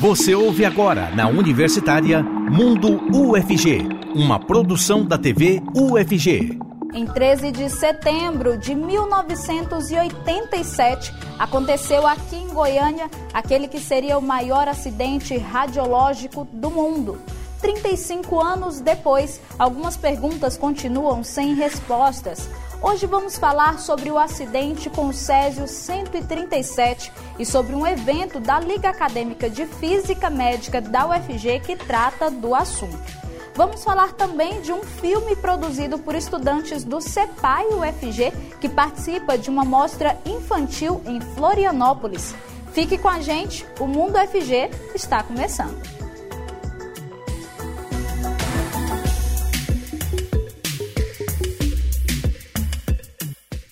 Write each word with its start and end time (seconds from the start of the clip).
Você 0.00 0.32
ouve 0.32 0.64
agora 0.64 1.10
na 1.10 1.26
Universitária 1.26 2.22
Mundo 2.22 3.00
UFG, 3.12 3.80
uma 4.14 4.38
produção 4.38 5.04
da 5.04 5.18
TV 5.18 5.60
UFG. 5.74 6.56
Em 6.94 7.04
13 7.04 7.50
de 7.50 7.68
setembro 7.68 8.56
de 8.56 8.76
1987, 8.76 11.12
aconteceu 11.36 12.06
aqui 12.06 12.36
em 12.36 12.46
Goiânia 12.46 13.10
aquele 13.34 13.66
que 13.66 13.80
seria 13.80 14.16
o 14.16 14.22
maior 14.22 14.68
acidente 14.68 15.36
radiológico 15.36 16.46
do 16.52 16.70
mundo. 16.70 17.18
35 17.60 18.40
anos 18.40 18.80
depois, 18.80 19.40
algumas 19.58 19.96
perguntas 19.96 20.56
continuam 20.56 21.24
sem 21.24 21.54
respostas. 21.54 22.48
Hoje 22.80 23.06
vamos 23.06 23.36
falar 23.36 23.80
sobre 23.80 24.08
o 24.08 24.16
acidente 24.16 24.88
com 24.88 25.08
o 25.08 25.12
Césio 25.12 25.66
137 25.66 27.12
e 27.36 27.44
sobre 27.44 27.74
um 27.74 27.84
evento 27.84 28.38
da 28.38 28.60
Liga 28.60 28.90
Acadêmica 28.90 29.50
de 29.50 29.66
Física 29.66 30.30
Médica 30.30 30.80
da 30.80 31.08
UFG 31.08 31.58
que 31.58 31.74
trata 31.74 32.30
do 32.30 32.54
assunto. 32.54 32.96
Vamos 33.52 33.82
falar 33.82 34.12
também 34.12 34.60
de 34.60 34.72
um 34.72 34.84
filme 34.84 35.34
produzido 35.34 35.98
por 35.98 36.14
estudantes 36.14 36.84
do 36.84 37.00
CEPAI 37.00 37.66
UFG 37.66 38.32
que 38.60 38.68
participa 38.68 39.36
de 39.36 39.50
uma 39.50 39.64
mostra 39.64 40.16
infantil 40.24 41.02
em 41.04 41.20
Florianópolis. 41.20 42.32
Fique 42.72 42.96
com 42.96 43.08
a 43.08 43.20
gente, 43.20 43.66
o 43.80 43.88
Mundo 43.88 44.16
UFG 44.16 44.70
está 44.94 45.20
começando. 45.24 45.97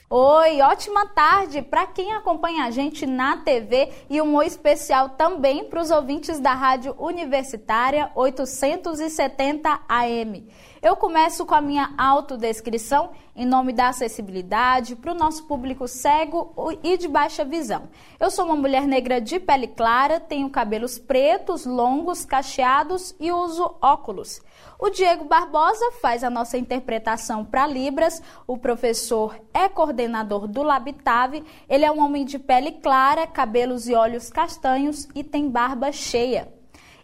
Oi, 0.09 0.61
ótima 0.63 1.05
tarde 1.07 1.63
para 1.63 1.85
quem 1.85 2.13
acompanha 2.13 2.67
a 2.67 2.71
gente 2.71 3.05
na 3.05 3.39
TV 3.39 3.91
e 4.09 4.23
um 4.23 4.37
oi 4.37 4.47
especial 4.47 5.09
também 5.09 5.65
para 5.65 5.83
os 5.83 5.91
ouvintes 5.91 6.39
da 6.39 6.55
Rádio 6.55 6.95
Universitária 6.97 8.13
870 8.15 9.81
AM. 9.89 10.49
Eu 10.87 10.95
começo 10.95 11.45
com 11.45 11.53
a 11.53 11.61
minha 11.61 11.93
autodescrição 11.99 13.11
em 13.35 13.45
nome 13.45 13.73
da 13.73 13.89
acessibilidade 13.89 14.95
para 14.95 15.11
o 15.11 15.17
nosso 15.17 15.45
público 15.49 15.89
cego 15.89 16.55
e 16.81 16.97
de 16.97 17.09
baixa 17.09 17.45
visão. 17.45 17.89
Eu 18.21 18.31
sou 18.31 18.45
uma 18.45 18.55
mulher 18.55 18.87
negra 18.87 19.21
de 19.21 19.41
pele 19.41 19.67
clara, 19.67 20.21
tenho 20.21 20.49
cabelos 20.49 20.97
pretos, 20.97 21.67
longos, 21.67 22.25
cacheados 22.25 23.17
e 23.19 23.33
uso 23.33 23.75
óculos. 23.83 24.41
O 24.79 24.89
Diego 24.89 25.25
Barbosa 25.25 25.91
faz 26.01 26.23
a 26.23 26.31
nossa 26.31 26.57
interpretação 26.57 27.45
para 27.45 27.67
Libras. 27.67 28.23
O 28.47 28.57
professor 28.57 29.37
é 29.53 29.69
coordenador 29.69 30.47
do 30.47 30.63
Labitave. 30.63 31.43
Ele 31.69 31.85
é 31.85 31.91
um 31.91 31.99
homem 31.99 32.25
de 32.25 32.39
pele 32.39 32.71
clara, 32.71 33.27
cabelos 33.27 33.89
e 33.89 33.95
olhos 33.97 34.31
castanhos 34.31 35.09
e 35.17 35.25
tem 35.25 35.51
barba 35.51 35.91
cheia. 35.91 36.56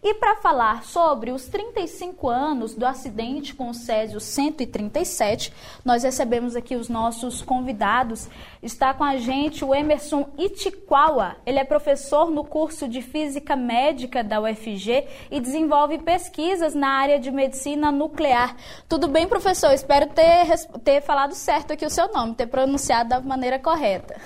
E 0.05 0.15
para 0.15 0.35
falar 0.35 0.83
sobre 0.83 1.31
os 1.31 1.47
35 1.47 2.29
anos 2.29 2.75
do 2.75 2.85
acidente 2.85 3.55
com 3.55 3.71
o 3.71 3.75
Césio 3.75 4.19
137, 4.19 5.55
nós 5.85 6.03
recebemos 6.03 6.57
aqui 6.57 6.75
os 6.75 6.89
nossos 6.89 7.41
convidados. 7.41 8.29
Está 8.61 8.93
com 8.93 9.05
a 9.05 9.17
gente 9.17 9.65
o 9.65 9.73
Emerson 9.73 10.29
Itiquawa. 10.37 11.37
Ele 11.47 11.61
é 11.61 11.65
professor 11.65 12.33
no 12.33 12.43
curso 12.43 12.89
de 12.89 13.01
Física 13.01 13.55
Médica 13.55 14.25
da 14.25 14.41
UFG 14.41 15.07
e 15.31 15.41
desenvolve 15.41 15.99
pesquisas 15.99 16.75
na 16.75 16.89
área 16.89 17.21
de 17.21 17.31
medicina 17.31 17.93
nuclear. 17.93 18.57
Tudo 18.89 19.07
bem, 19.07 19.29
professor? 19.29 19.71
Espero 19.71 20.09
ter, 20.09 20.49
ter 20.83 21.01
falado 21.01 21.33
certo 21.33 21.75
aqui 21.75 21.87
o 21.87 21.91
seu 21.91 22.13
nome, 22.13 22.35
ter 22.35 22.49
pronunciado 22.49 23.11
da 23.11 23.21
maneira 23.21 23.57
correta. 23.57 24.17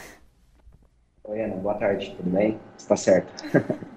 Oi, 1.24 1.38
Ana. 1.38 1.56
Boa 1.56 1.74
tarde. 1.74 2.14
Tudo 2.16 2.30
bem? 2.30 2.58
Está 2.78 2.96
certo. 2.96 3.44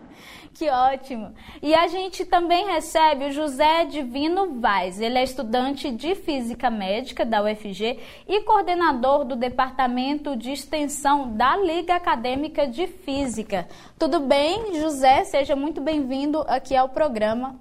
Que 0.54 0.70
ótimo! 0.70 1.34
E 1.62 1.74
a 1.74 1.88
gente 1.88 2.26
também 2.26 2.66
recebe 2.66 3.26
o 3.26 3.32
José 3.32 3.86
Divino 3.86 4.60
Vaz. 4.60 5.00
Ele 5.00 5.18
é 5.18 5.24
estudante 5.24 5.92
de 5.92 6.16
Física 6.16 6.70
Médica 6.70 7.26
da 7.26 7.44
UFG 7.44 8.00
e 8.28 8.42
coordenador 8.42 9.24
do 9.24 9.36
Departamento 9.36 10.36
de 10.36 10.52
Extensão 10.52 11.36
da 11.36 11.56
Liga 11.56 11.96
Acadêmica 11.96 12.68
de 12.68 12.88
Física. 12.88 13.68
Tudo 13.98 14.20
bem, 14.20 14.76
José? 14.80 15.24
Seja 15.24 15.56
muito 15.56 15.80
bem-vindo 15.80 16.42
aqui 16.48 16.76
ao 16.76 16.90
programa. 16.90 17.60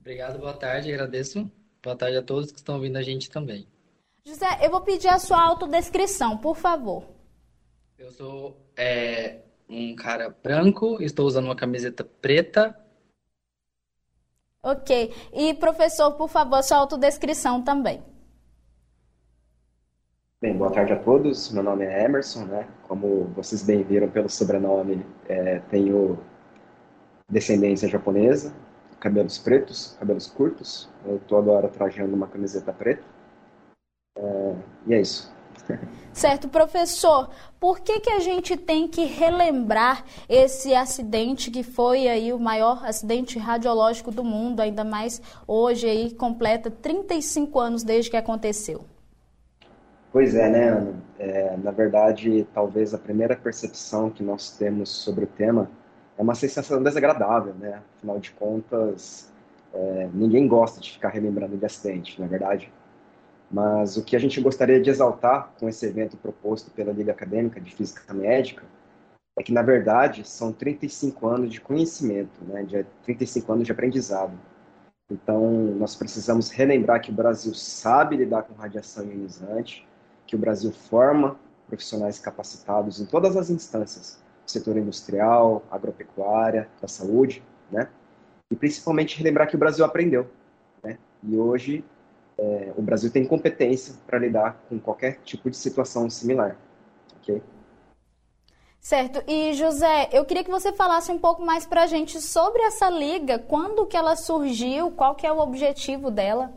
Obrigado, 0.00 0.38
boa 0.38 0.54
tarde, 0.54 0.92
agradeço. 0.92 1.50
Boa 1.82 1.96
tarde 1.96 2.16
a 2.16 2.22
todos 2.22 2.52
que 2.52 2.58
estão 2.58 2.76
ouvindo 2.76 2.96
a 2.96 3.02
gente 3.02 3.30
também. 3.30 3.66
José, 4.24 4.46
eu 4.62 4.70
vou 4.70 4.80
pedir 4.80 5.08
a 5.08 5.18
sua 5.18 5.40
autodescrição, 5.40 6.38
por 6.38 6.56
favor. 6.56 7.04
Eu 7.98 8.10
sou 8.12 8.56
é, 8.76 9.40
um 9.72 9.96
cara 9.96 10.28
branco, 10.42 11.02
estou 11.02 11.26
usando 11.26 11.46
uma 11.46 11.56
camiseta 11.56 12.04
preta. 12.04 12.78
Ok. 14.62 15.12
E, 15.32 15.54
professor, 15.54 16.12
por 16.12 16.28
favor, 16.28 16.62
sua 16.62 16.76
autodescrição 16.78 17.62
também. 17.62 18.02
Bem, 20.40 20.56
boa 20.56 20.70
tarde 20.70 20.92
a 20.92 20.98
todos. 20.98 21.50
Meu 21.52 21.62
nome 21.62 21.84
é 21.84 22.04
Emerson, 22.04 22.44
né? 22.44 22.68
Como 22.86 23.24
vocês 23.34 23.62
bem 23.62 23.82
viram 23.82 24.10
pelo 24.10 24.28
sobrenome, 24.28 25.04
é, 25.28 25.60
tenho 25.70 26.18
descendência 27.28 27.88
japonesa, 27.88 28.54
cabelos 29.00 29.38
pretos, 29.38 29.96
cabelos 29.98 30.26
curtos. 30.26 30.90
Eu 31.04 31.16
estou 31.16 31.38
agora 31.38 31.68
trajando 31.68 32.14
uma 32.14 32.26
camiseta 32.28 32.72
preta. 32.72 33.04
É, 34.16 34.56
e 34.88 34.94
é 34.94 35.00
isso. 35.00 35.31
Certo, 36.12 36.46
professor, 36.46 37.30
por 37.58 37.80
que, 37.80 38.00
que 38.00 38.10
a 38.10 38.20
gente 38.20 38.54
tem 38.56 38.86
que 38.86 39.04
relembrar 39.04 40.04
esse 40.28 40.74
acidente 40.74 41.50
que 41.50 41.62
foi 41.62 42.06
aí 42.06 42.32
o 42.32 42.38
maior 42.38 42.84
acidente 42.84 43.38
radiológico 43.38 44.10
do 44.10 44.22
mundo, 44.22 44.60
ainda 44.60 44.84
mais 44.84 45.22
hoje 45.46 45.88
aí 45.88 46.12
completa 46.12 46.70
35 46.70 47.58
anos 47.58 47.82
desde 47.82 48.10
que 48.10 48.16
aconteceu? 48.16 48.84
Pois 50.12 50.34
é, 50.34 50.50
né, 50.50 50.68
Ana? 50.68 50.94
É, 51.18 51.56
na 51.56 51.70
verdade, 51.70 52.46
talvez 52.52 52.92
a 52.92 52.98
primeira 52.98 53.34
percepção 53.34 54.10
que 54.10 54.22
nós 54.22 54.50
temos 54.50 54.90
sobre 54.90 55.24
o 55.24 55.26
tema 55.26 55.70
é 56.18 56.22
uma 56.22 56.34
sensação 56.34 56.82
desagradável, 56.82 57.54
né? 57.54 57.80
Afinal 57.96 58.18
de 58.18 58.30
contas, 58.32 59.32
é, 59.72 60.08
ninguém 60.12 60.46
gosta 60.46 60.78
de 60.78 60.92
ficar 60.92 61.08
relembrando 61.08 61.56
de 61.56 61.64
acidente, 61.64 62.18
não 62.18 62.26
é 62.26 62.28
verdade? 62.28 62.70
Mas 63.52 63.98
o 63.98 64.02
que 64.02 64.16
a 64.16 64.18
gente 64.18 64.40
gostaria 64.40 64.80
de 64.80 64.88
exaltar 64.88 65.52
com 65.60 65.68
esse 65.68 65.84
evento 65.84 66.16
proposto 66.16 66.70
pela 66.70 66.90
Liga 66.90 67.12
Acadêmica 67.12 67.60
de 67.60 67.74
Física 67.74 68.14
Médica 68.14 68.64
é 69.38 69.42
que, 69.42 69.52
na 69.52 69.62
verdade, 69.62 70.26
são 70.26 70.52
35 70.52 71.26
anos 71.26 71.52
de 71.52 71.60
conhecimento, 71.60 72.42
né, 72.44 72.62
de 72.62 72.84
35 73.04 73.52
anos 73.52 73.66
de 73.66 73.72
aprendizado. 73.72 74.32
Então, 75.10 75.50
nós 75.76 75.94
precisamos 75.94 76.50
relembrar 76.50 77.02
que 77.02 77.10
o 77.10 77.14
Brasil 77.14 77.54
sabe 77.54 78.16
lidar 78.16 78.44
com 78.44 78.54
radiação 78.54 79.04
ionizante, 79.04 79.86
que 80.26 80.34
o 80.34 80.38
Brasil 80.38 80.72
forma 80.72 81.36
profissionais 81.66 82.18
capacitados 82.18 83.00
em 83.00 83.06
todas 83.06 83.36
as 83.36 83.50
instâncias, 83.50 84.22
setor 84.46 84.76
industrial, 84.78 85.62
agropecuária, 85.70 86.68
da 86.80 86.88
saúde, 86.88 87.42
né? 87.70 87.88
E 88.50 88.56
principalmente 88.56 89.18
relembrar 89.18 89.48
que 89.48 89.56
o 89.56 89.58
Brasil 89.58 89.84
aprendeu, 89.84 90.30
né? 90.82 90.98
E 91.22 91.36
hoje 91.36 91.84
é, 92.38 92.72
o 92.76 92.82
Brasil 92.82 93.10
tem 93.10 93.26
competência 93.26 93.94
para 94.06 94.18
lidar 94.18 94.64
com 94.68 94.78
qualquer 94.78 95.18
tipo 95.24 95.50
de 95.50 95.56
situação 95.56 96.08
similar. 96.08 96.56
Ok? 97.16 97.42
Certo. 98.80 99.22
E 99.28 99.54
José, 99.54 100.08
eu 100.12 100.24
queria 100.24 100.42
que 100.42 100.50
você 100.50 100.72
falasse 100.72 101.12
um 101.12 101.18
pouco 101.18 101.44
mais 101.44 101.64
para 101.64 101.84
a 101.84 101.86
gente 101.86 102.20
sobre 102.20 102.62
essa 102.62 102.90
liga, 102.90 103.38
quando 103.38 103.86
que 103.86 103.96
ela 103.96 104.16
surgiu, 104.16 104.90
qual 104.90 105.14
que 105.14 105.26
é 105.26 105.32
o 105.32 105.38
objetivo 105.38 106.10
dela? 106.10 106.52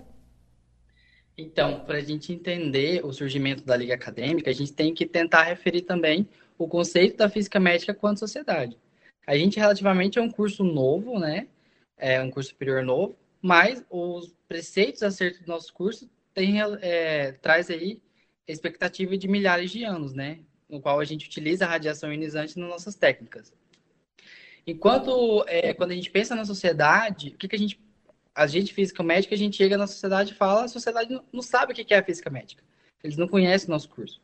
Então, 1.37 1.81
para 1.81 1.97
a 1.97 2.01
gente 2.01 2.33
entender 2.33 3.05
o 3.05 3.11
surgimento 3.11 3.63
da 3.63 3.75
liga 3.75 3.93
acadêmica, 3.93 4.49
a 4.49 4.53
gente 4.53 4.73
tem 4.73 4.93
que 4.93 5.05
tentar 5.05 5.43
referir 5.43 5.81
também 5.81 6.27
o 6.57 6.67
conceito 6.67 7.17
da 7.17 7.29
física 7.29 7.59
médica 7.59 7.93
quanto 7.93 8.19
sociedade. 8.19 8.77
A 9.27 9.37
gente 9.37 9.59
relativamente 9.59 10.17
é 10.17 10.21
um 10.21 10.31
curso 10.31 10.63
novo, 10.63 11.19
né? 11.19 11.47
É 11.97 12.21
um 12.21 12.31
curso 12.31 12.49
superior 12.49 12.83
novo, 12.83 13.15
mas 13.41 13.83
os 13.89 14.34
preceitos 14.47 15.03
acerca 15.03 15.43
do 15.43 15.47
nosso 15.47 15.73
curso 15.73 16.09
tem, 16.33 16.61
é, 16.81 17.31
traz 17.33 17.69
aí 17.69 18.01
expectativa 18.47 19.17
de 19.17 19.27
milhares 19.27 19.71
de 19.71 19.83
anos, 19.83 20.13
né? 20.13 20.39
No 20.69 20.81
qual 20.81 20.99
a 20.99 21.05
gente 21.05 21.25
utiliza 21.25 21.65
a 21.65 21.69
radiação 21.69 22.11
ionizante 22.11 22.59
nas 22.59 22.69
nossas 22.69 22.95
técnicas. 22.95 23.53
Enquanto, 24.67 25.45
é, 25.47 25.73
quando 25.73 25.91
a 25.91 25.95
gente 25.95 26.09
pensa 26.09 26.35
na 26.35 26.43
sociedade, 26.43 27.29
o 27.29 27.37
que, 27.37 27.47
que 27.47 27.55
a 27.55 27.59
gente. 27.59 27.79
A 28.33 28.47
gente, 28.47 28.73
física 28.73 29.01
médica, 29.01 29.33
a 29.33 29.37
gente 29.37 29.55
chega 29.55 29.77
na 29.77 29.87
sociedade 29.87 30.33
e 30.33 30.35
fala, 30.35 30.65
a 30.65 30.67
sociedade 30.67 31.09
não, 31.31 31.41
sabe 31.41 31.71
o 31.71 31.75
que 31.75 31.93
é 31.93 31.97
a 31.97 32.03
física 32.03 32.29
médica. 32.29 32.61
Eles 33.01 33.15
não 33.15 33.29
conhecem 33.29 33.69
o 33.69 33.71
nosso 33.71 33.87
curso. 33.87 34.21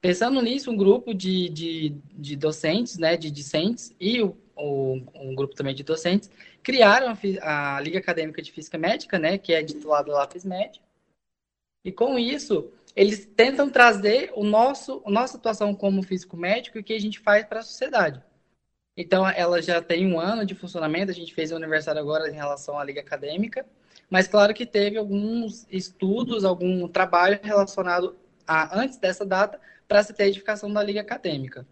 Pensando 0.00 0.40
nisso, 0.40 0.70
um 0.70 0.76
grupo 0.76 1.12
de, 1.12 1.50
de, 1.50 1.90
de 2.14 2.34
docentes, 2.34 2.96
né, 2.96 3.14
de 3.14 3.30
discentes 3.30 3.94
e 4.00 4.22
o, 4.22 4.34
um 4.56 5.34
grupo 5.34 5.54
também 5.54 5.74
de 5.74 5.82
docentes, 5.82 6.30
criaram 6.62 7.16
a, 7.40 7.76
a, 7.76 7.80
Liga 7.80 7.98
Acadêmica 7.98 8.40
de 8.40 8.52
Física 8.52 8.78
Médica, 8.78 9.18
né, 9.18 9.38
que 9.38 9.52
é 9.52 9.62
titulada 9.62 10.12
Lápis 10.12 10.44
Médio. 10.44 10.80
E 11.84 11.90
com 11.90 12.18
isso, 12.18 12.72
eles 12.94 13.26
tentam 13.26 13.68
trazer 13.68 14.32
o 14.34 14.44
nosso, 14.44 15.02
a 15.04 15.10
nossa 15.10 15.36
atuação 15.36 15.74
como 15.74 16.02
físico 16.02 16.36
médico 16.36 16.78
e 16.78 16.80
o 16.80 16.84
que 16.84 16.92
a 16.92 17.00
gente 17.00 17.18
faz 17.18 17.44
para 17.44 17.60
a 17.60 17.64
sociedade. 17.64 18.22
Então, 18.96 19.26
ela 19.28 19.60
já 19.62 19.80
tem 19.80 20.06
um 20.06 20.20
ano 20.20 20.44
de 20.44 20.54
funcionamento, 20.54 21.10
a 21.10 21.14
gente 21.14 21.34
fez 21.34 21.50
o 21.50 21.56
aniversário 21.56 22.00
agora 22.00 22.28
em 22.28 22.34
relação 22.34 22.78
à 22.78 22.84
Liga 22.84 23.00
Acadêmica, 23.00 23.66
mas 24.08 24.28
claro 24.28 24.52
que 24.52 24.66
teve 24.66 24.98
alguns 24.98 25.66
estudos, 25.70 26.44
algum 26.44 26.86
trabalho 26.86 27.40
relacionado 27.42 28.14
a, 28.46 28.78
antes 28.78 28.98
dessa 28.98 29.24
data, 29.24 29.58
para 29.88 30.02
se 30.02 30.12
ter 30.12 30.24
a 30.24 30.28
edificação 30.28 30.72
da 30.72 30.82
Liga 30.82 31.00
Acadêmica. 31.00 31.66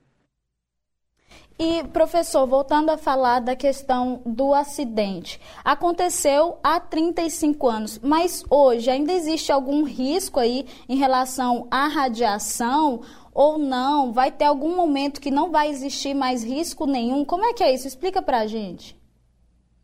E, 1.63 1.85
professor, 1.89 2.47
voltando 2.47 2.89
a 2.89 2.97
falar 2.97 3.41
da 3.41 3.55
questão 3.55 4.23
do 4.25 4.55
acidente. 4.55 5.39
Aconteceu 5.63 6.57
há 6.63 6.81
35 6.81 7.69
anos, 7.69 7.99
mas 7.99 8.43
hoje 8.49 8.89
ainda 8.89 9.13
existe 9.13 9.53
algum 9.53 9.85
risco 9.85 10.41
aí 10.41 10.67
em 10.89 10.97
relação 10.97 11.69
à 11.71 11.87
radiação 11.87 13.03
ou 13.35 13.59
não? 13.59 14.11
Vai 14.11 14.33
ter 14.33 14.47
algum 14.47 14.75
momento 14.75 15.21
que 15.21 15.31
não 15.31 15.51
vai 15.51 15.69
existir 15.69 16.15
mais 16.15 16.43
risco 16.43 16.87
nenhum? 16.87 17.27
Como 17.27 17.45
é 17.45 17.53
que 17.53 17.63
é 17.63 17.75
isso? 17.75 17.87
Explica 17.87 18.23
pra 18.23 18.47
gente. 18.47 18.99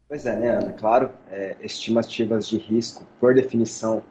Pois 0.08 0.24
é, 0.24 0.34
né, 0.34 0.56
Ana? 0.56 0.72
Claro, 0.72 1.10
é, 1.28 1.56
estimativas 1.60 2.48
de 2.48 2.56
risco, 2.56 3.04
por 3.20 3.34
definição, 3.34 4.02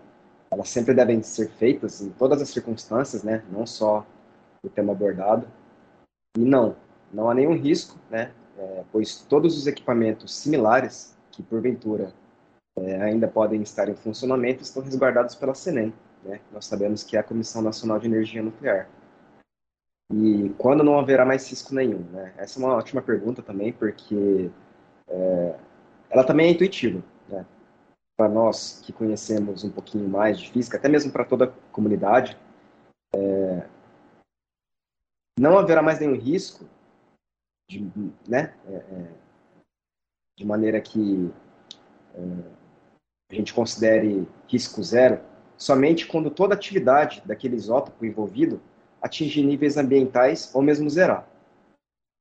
elas 0.52 0.70
sempre 0.70 0.94
devem 0.94 1.24
ser 1.24 1.50
feitas 1.54 2.00
em 2.00 2.12
todas 2.12 2.44
as 2.44 2.50
circunstâncias, 2.50 3.24
né? 3.24 3.44
Não 3.52 3.66
só 3.66 4.06
o 4.64 4.70
tema 4.70 4.92
abordado. 4.92 5.48
E 6.38 6.42
não, 6.42 6.76
não 7.14 7.30
há 7.30 7.34
nenhum 7.34 7.56
risco, 7.58 7.98
né? 8.10 8.32
É, 8.58 8.84
pois 8.92 9.22
todos 9.22 9.58
os 9.58 9.68
equipamentos 9.68 10.34
similares 10.34 11.16
que 11.32 11.44
porventura 11.44 12.14
é, 12.78 13.02
ainda 13.02 13.28
podem 13.28 13.62
estar 13.62 13.90
em 13.90 13.96
funcionamento 13.96 14.64
estão 14.64 14.82
resguardados 14.82 15.36
pela 15.36 15.54
CENEM, 15.54 15.94
né? 16.24 16.40
Nós 16.52 16.66
sabemos 16.66 17.04
que 17.04 17.18
é 17.18 17.20
a 17.20 17.24
Comissão 17.24 17.62
Nacional 17.62 18.00
de 18.00 18.08
Energia 18.08 18.42
Nuclear. 18.42 18.90
E 20.14 20.54
quando 20.58 20.84
não 20.84 21.00
haverá 21.00 21.26
mais 21.26 21.50
risco 21.50 21.74
nenhum, 21.74 22.00
né? 22.12 22.34
Essa 22.38 22.60
é 22.60 22.64
uma 22.64 22.76
ótima 22.76 23.02
pergunta 23.02 23.42
também, 23.42 23.74
porque 23.74 24.50
é, 25.08 25.56
ela 26.10 26.24
também 26.24 26.48
é 26.48 26.52
intuitiva, 26.52 27.04
né? 27.28 27.46
Para 28.18 28.30
nós 28.30 28.82
que 28.84 28.94
conhecemos 28.94 29.64
um 29.64 29.72
pouquinho 29.72 30.08
mais 30.08 30.40
de 30.40 30.50
física, 30.52 30.78
até 30.78 30.88
mesmo 30.88 31.12
para 31.12 31.26
toda 31.26 31.46
a 31.46 31.52
comunidade, 31.72 32.38
é, 33.14 33.68
não 35.38 35.58
haverá 35.58 35.82
mais 35.82 36.00
nenhum 36.00 36.16
risco 36.16 36.66
de, 37.68 37.92
né, 38.28 38.54
é, 38.68 38.74
é, 38.74 39.08
de 40.38 40.46
maneira 40.46 40.80
que 40.80 41.32
é, 42.14 42.22
a 43.32 43.36
gente 43.36 43.54
considere 43.54 44.28
risco 44.48 44.84
zero, 44.84 45.20
somente 45.58 46.06
quando 46.06 46.30
toda 46.30 46.54
atividade 46.54 47.24
daquele 47.26 47.56
isótopo 47.56 48.06
envolvido 48.06 48.62
atingir 49.02 49.44
níveis 49.44 49.78
ambientais 49.78 50.54
ou 50.54 50.62
mesmo 50.62 50.90
zerar. 50.90 51.28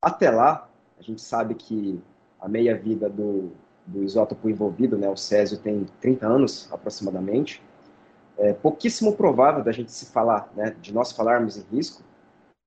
Até 0.02 0.31
lá, 0.31 0.69
a 0.99 1.02
gente 1.02 1.20
sabe 1.20 1.55
que 1.55 2.00
a 2.40 2.49
meia-vida 2.49 3.08
do, 3.08 3.52
do 3.87 4.02
isótopo 4.02 4.49
envolvido, 4.49 4.97
né, 4.97 5.08
o 5.08 5.17
césio, 5.17 5.58
tem 5.58 5.87
30 6.00 6.26
anos 6.26 6.73
aproximadamente. 6.73 7.62
É 8.37 8.52
pouquíssimo 8.52 9.17
provável 9.17 9.62
da 9.62 9.73
gente 9.73 9.93
se 9.93 10.06
falar, 10.06 10.50
né, 10.55 10.76
de 10.81 10.93
nós 10.93 11.12
falarmos 11.12 11.56
em 11.56 11.62
risco, 11.75 12.02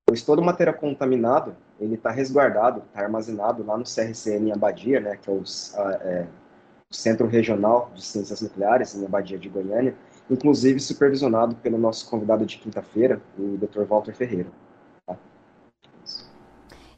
pois 0.06 0.22
todo 0.22 0.42
material 0.42 0.76
contaminado 0.76 1.56
ele 1.80 1.94
está 1.94 2.10
resguardado, 2.10 2.82
está 2.86 3.02
armazenado 3.02 3.64
lá 3.64 3.76
no 3.76 3.84
CRCN 3.84 4.48
em 4.48 4.52
Abadia, 4.52 5.00
né, 5.00 5.16
que 5.16 5.30
é 5.30 5.32
o, 5.32 5.42
a, 5.76 5.92
é, 6.02 6.26
o 6.90 6.94
Centro 6.94 7.26
Regional 7.26 7.90
de 7.94 8.02
Ciências 8.04 8.40
Nucleares 8.40 8.94
em 8.94 9.04
Abadia 9.04 9.38
de 9.38 9.48
Goiânia, 9.48 9.94
inclusive 10.30 10.80
supervisionado 10.80 11.54
pelo 11.56 11.78
nosso 11.78 12.08
convidado 12.08 12.44
de 12.44 12.58
quinta-feira, 12.58 13.20
o 13.38 13.56
Dr. 13.56 13.84
Walter 13.84 14.14
Ferreira. 14.14 14.48
Tá? 15.06 15.16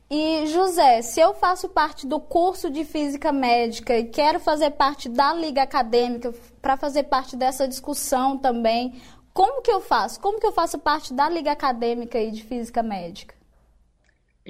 E 0.09 0.47
José, 0.47 1.03
se 1.03 1.21
eu 1.21 1.35
faço 1.35 1.69
parte 1.69 2.07
do 2.07 2.19
curso 2.19 2.71
de 2.71 2.85
física 2.85 3.31
médica 3.31 3.97
e 3.97 4.05
quero 4.05 4.41
fazer 4.41 4.71
parte 4.71 5.09
da 5.09 5.33
liga 5.35 5.63
acadêmica 5.63 6.33
para 6.61 6.77
fazer 6.77 7.05
parte 7.05 7.37
dessa 7.37 7.69
discussão 7.69 8.37
também, 8.37 9.01
como 9.33 9.63
que 9.63 9.71
eu 9.71 9.81
faço? 9.81 10.21
Como 10.21 10.41
que 10.41 10.47
eu 10.47 10.53
faço 10.53 10.79
parte 10.79 11.15
da 11.15 11.29
Liga 11.29 11.53
Acadêmica 11.53 12.21
e 12.21 12.31
de 12.31 12.43
Física 12.43 12.83
Médica? 12.83 13.40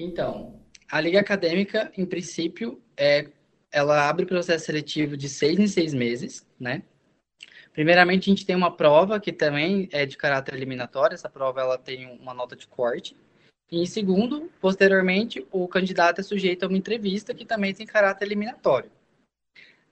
Então, 0.02 0.58
a 0.90 0.98
Liga 0.98 1.20
Acadêmica, 1.20 1.92
em 1.94 2.06
princípio, 2.06 2.82
é, 2.96 3.28
ela 3.70 4.08
abre 4.08 4.24
processo 4.24 4.64
seletivo 4.64 5.14
de 5.14 5.28
seis 5.28 5.58
em 5.58 5.66
seis 5.66 5.92
meses, 5.92 6.46
né? 6.58 6.82
Primeiramente, 7.74 8.30
a 8.30 8.32
gente 8.34 8.46
tem 8.46 8.56
uma 8.56 8.74
prova 8.74 9.20
que 9.20 9.30
também 9.30 9.90
é 9.92 10.06
de 10.06 10.16
caráter 10.16 10.54
eliminatório. 10.54 11.14
Essa 11.14 11.28
prova 11.28 11.60
ela 11.60 11.76
tem 11.76 12.06
uma 12.18 12.32
nota 12.32 12.56
de 12.56 12.66
corte. 12.66 13.14
E 13.70 13.78
em 13.78 13.84
segundo, 13.84 14.50
posteriormente, 14.58 15.46
o 15.52 15.68
candidato 15.68 16.20
é 16.20 16.24
sujeito 16.24 16.64
a 16.64 16.68
uma 16.68 16.78
entrevista 16.78 17.34
que 17.34 17.44
também 17.44 17.74
tem 17.74 17.86
caráter 17.86 18.24
eliminatório. 18.24 18.90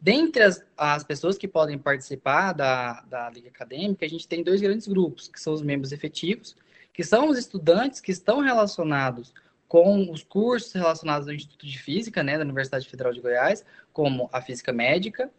Dentre 0.00 0.42
as, 0.42 0.64
as 0.74 1.04
pessoas 1.04 1.36
que 1.36 1.46
podem 1.46 1.78
participar 1.78 2.54
da, 2.54 3.02
da 3.02 3.28
Liga 3.28 3.50
Acadêmica, 3.50 4.06
a 4.06 4.08
gente 4.08 4.26
tem 4.26 4.42
dois 4.42 4.62
grandes 4.62 4.88
grupos, 4.88 5.28
que 5.28 5.38
são 5.38 5.52
os 5.52 5.60
membros 5.60 5.92
efetivos, 5.92 6.56
que 6.94 7.04
são 7.04 7.28
os 7.28 7.38
estudantes 7.38 8.00
que 8.00 8.10
estão 8.10 8.40
relacionados 8.40 9.34
com 9.68 10.10
os 10.10 10.24
cursos 10.24 10.72
relacionados 10.72 11.28
ao 11.28 11.34
Instituto 11.34 11.66
de 11.66 11.78
Física, 11.78 12.22
né, 12.22 12.38
da 12.38 12.44
Universidade 12.44 12.88
Federal 12.88 13.12
de 13.12 13.20
Goiás, 13.20 13.64
como 13.92 14.28
a 14.32 14.40
Física 14.40 14.72
Médica, 14.72 15.30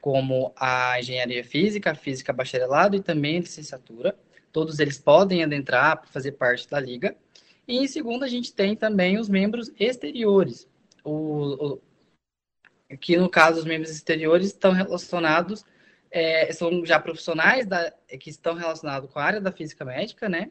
como 0.00 0.52
a 0.56 1.00
Engenharia 1.00 1.42
Física, 1.42 1.90
a 1.90 1.94
Física 1.94 2.32
Bacharelado 2.32 2.96
e 2.96 3.00
também 3.00 3.38
a 3.38 3.40
Licenciatura. 3.40 4.14
Todos 4.52 4.78
eles 4.78 4.98
podem 4.98 5.42
adentrar 5.42 6.02
fazer 6.06 6.32
parte 6.32 6.68
da 6.68 6.78
Liga. 6.78 7.16
E 7.66 7.78
em 7.78 7.88
segundo, 7.88 8.24
a 8.24 8.28
gente 8.28 8.52
tem 8.52 8.76
também 8.76 9.18
os 9.18 9.28
membros 9.28 9.72
exteriores, 9.78 10.68
o, 11.02 11.80
o, 12.90 12.98
que 12.98 13.16
no 13.16 13.28
caso 13.28 13.58
os 13.58 13.64
membros 13.64 13.90
exteriores 13.90 14.48
estão 14.48 14.72
relacionados, 14.72 15.64
é, 16.10 16.50
são 16.52 16.84
já 16.84 16.98
profissionais 16.98 17.66
da, 17.66 17.90
que 18.20 18.30
estão 18.30 18.54
relacionados 18.54 19.10
com 19.10 19.18
a 19.18 19.24
área 19.24 19.40
da 19.40 19.52
física 19.52 19.84
médica, 19.84 20.28
né? 20.28 20.50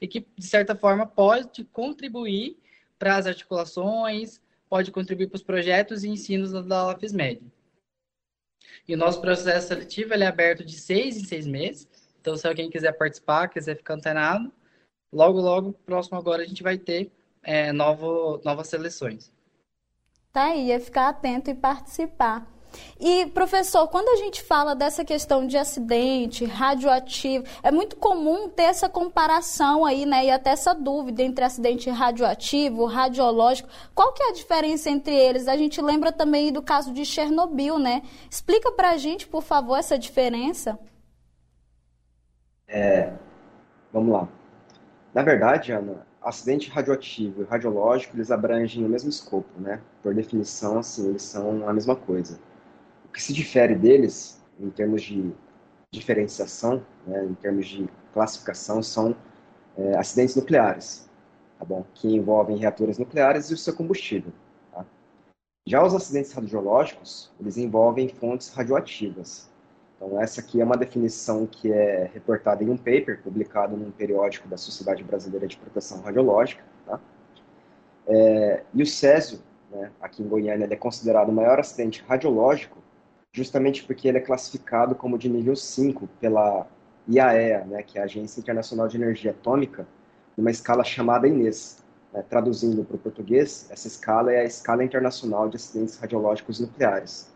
E 0.00 0.06
que, 0.06 0.26
de 0.36 0.46
certa 0.46 0.74
forma, 0.74 1.06
pode 1.06 1.64
contribuir 1.64 2.58
para 3.00 3.16
as 3.16 3.26
articulações, 3.26 4.42
pode 4.68 4.92
contribuir 4.92 5.28
para 5.28 5.36
os 5.36 5.42
projetos 5.42 6.04
e 6.04 6.08
ensinos 6.10 6.52
da 6.52 6.84
LAFISMED. 6.84 7.40
E 8.86 8.94
o 8.94 8.98
nosso 8.98 9.20
processo 9.22 9.68
seletivo 9.68 10.12
é 10.12 10.26
aberto 10.26 10.62
de 10.62 10.78
seis 10.78 11.16
em 11.16 11.24
seis 11.24 11.46
meses. 11.46 11.88
Então, 12.20 12.36
se 12.36 12.46
alguém 12.46 12.68
quiser 12.68 12.92
participar, 12.92 13.48
quiser 13.48 13.76
ficar 13.78 13.94
antenado, 13.94 14.52
logo, 15.10 15.40
logo, 15.40 15.72
próximo 15.72 16.18
agora, 16.18 16.42
a 16.42 16.46
gente 16.46 16.62
vai 16.62 16.76
ter 16.76 17.10
é, 17.42 17.72
novo, 17.72 18.38
novas 18.44 18.68
seleções. 18.68 19.32
Tá 20.30 20.48
aí, 20.48 20.70
é 20.70 20.78
ficar 20.78 21.08
atento 21.08 21.50
e 21.50 21.54
participar. 21.54 22.46
E, 22.98 23.26
professor, 23.26 23.88
quando 23.88 24.08
a 24.08 24.16
gente 24.16 24.42
fala 24.42 24.74
dessa 24.74 25.04
questão 25.04 25.46
de 25.46 25.56
acidente 25.56 26.44
radioativo, 26.44 27.44
é 27.62 27.70
muito 27.70 27.96
comum 27.96 28.48
ter 28.48 28.64
essa 28.64 28.88
comparação 28.88 29.84
aí, 29.84 30.04
né? 30.04 30.26
E 30.26 30.30
até 30.30 30.50
essa 30.50 30.74
dúvida 30.74 31.22
entre 31.22 31.44
acidente 31.44 31.88
radioativo, 31.90 32.84
radiológico. 32.84 33.68
Qual 33.94 34.12
que 34.12 34.22
é 34.22 34.28
a 34.28 34.32
diferença 34.32 34.90
entre 34.90 35.14
eles? 35.14 35.48
A 35.48 35.56
gente 35.56 35.80
lembra 35.80 36.12
também 36.12 36.52
do 36.52 36.62
caso 36.62 36.92
de 36.92 37.04
Chernobyl, 37.04 37.78
né? 37.78 38.02
Explica 38.30 38.70
pra 38.72 38.96
gente, 38.96 39.26
por 39.26 39.42
favor, 39.42 39.76
essa 39.76 39.98
diferença. 39.98 40.78
É, 42.68 43.12
vamos 43.92 44.12
lá. 44.12 44.28
Na 45.12 45.22
verdade, 45.22 45.72
Ana, 45.72 46.06
acidente 46.22 46.70
radioativo 46.70 47.42
e 47.42 47.44
radiológico, 47.44 48.16
eles 48.16 48.30
abrangem 48.30 48.84
o 48.84 48.88
mesmo 48.88 49.10
escopo, 49.10 49.48
né? 49.58 49.80
Por 50.02 50.14
definição, 50.14 50.78
assim, 50.78 51.08
eles 51.08 51.22
são 51.22 51.68
a 51.68 51.72
mesma 51.72 51.96
coisa. 51.96 52.38
O 53.10 53.12
que 53.12 53.22
se 53.22 53.32
difere 53.32 53.74
deles, 53.74 54.40
em 54.58 54.70
termos 54.70 55.02
de 55.02 55.30
diferenciação, 55.92 56.82
né, 57.06 57.24
em 57.24 57.34
termos 57.34 57.68
de 57.68 57.88
classificação, 58.12 58.82
são 58.82 59.14
é, 59.76 59.98
acidentes 59.98 60.34
nucleares, 60.36 61.10
tá 61.58 61.64
bom? 61.64 61.84
Que 61.94 62.08
envolvem 62.08 62.56
reatores 62.56 62.98
nucleares 62.98 63.50
e 63.50 63.54
o 63.54 63.56
seu 63.56 63.74
combustível. 63.74 64.32
Tá? 64.72 64.86
Já 65.66 65.84
os 65.84 65.94
acidentes 65.94 66.32
radiológicos, 66.32 67.30
eles 67.38 67.58
envolvem 67.58 68.08
fontes 68.08 68.48
radioativas, 68.50 69.50
então, 70.00 70.18
essa 70.18 70.40
aqui 70.40 70.58
é 70.58 70.64
uma 70.64 70.78
definição 70.78 71.46
que 71.46 71.70
é 71.70 72.10
reportada 72.14 72.64
em 72.64 72.70
um 72.70 72.76
paper 72.76 73.20
publicado 73.22 73.76
num 73.76 73.90
periódico 73.90 74.48
da 74.48 74.56
Sociedade 74.56 75.04
Brasileira 75.04 75.46
de 75.46 75.58
Proteção 75.58 76.00
Radiológica. 76.00 76.64
Tá? 76.86 76.98
É, 78.06 78.62
e 78.72 78.82
o 78.82 78.86
Césio, 78.86 79.40
né, 79.70 79.92
aqui 80.00 80.22
em 80.22 80.26
Goiânia, 80.26 80.66
é 80.70 80.76
considerado 80.76 81.28
o 81.28 81.32
maior 81.32 81.60
acidente 81.60 82.02
radiológico 82.08 82.78
justamente 83.32 83.84
porque 83.84 84.08
ele 84.08 84.18
é 84.18 84.20
classificado 84.20 84.94
como 84.94 85.18
de 85.18 85.28
nível 85.28 85.54
5 85.54 86.08
pela 86.20 86.66
IAEA, 87.08 87.64
né, 87.64 87.82
que 87.82 87.98
é 87.98 88.02
a 88.02 88.04
Agência 88.04 88.40
Internacional 88.40 88.88
de 88.88 88.96
Energia 88.96 89.30
Atômica, 89.30 89.86
numa 90.36 90.50
escala 90.50 90.84
chamada 90.84 91.28
INES. 91.28 91.78
Né, 92.12 92.24
traduzindo 92.28 92.84
para 92.84 92.96
o 92.96 92.98
português, 92.98 93.68
essa 93.70 93.86
escala 93.86 94.32
é 94.32 94.40
a 94.40 94.44
Escala 94.44 94.82
Internacional 94.82 95.48
de 95.48 95.56
Acidentes 95.56 95.96
Radiológicos 95.96 96.58
Nucleares. 96.58 97.30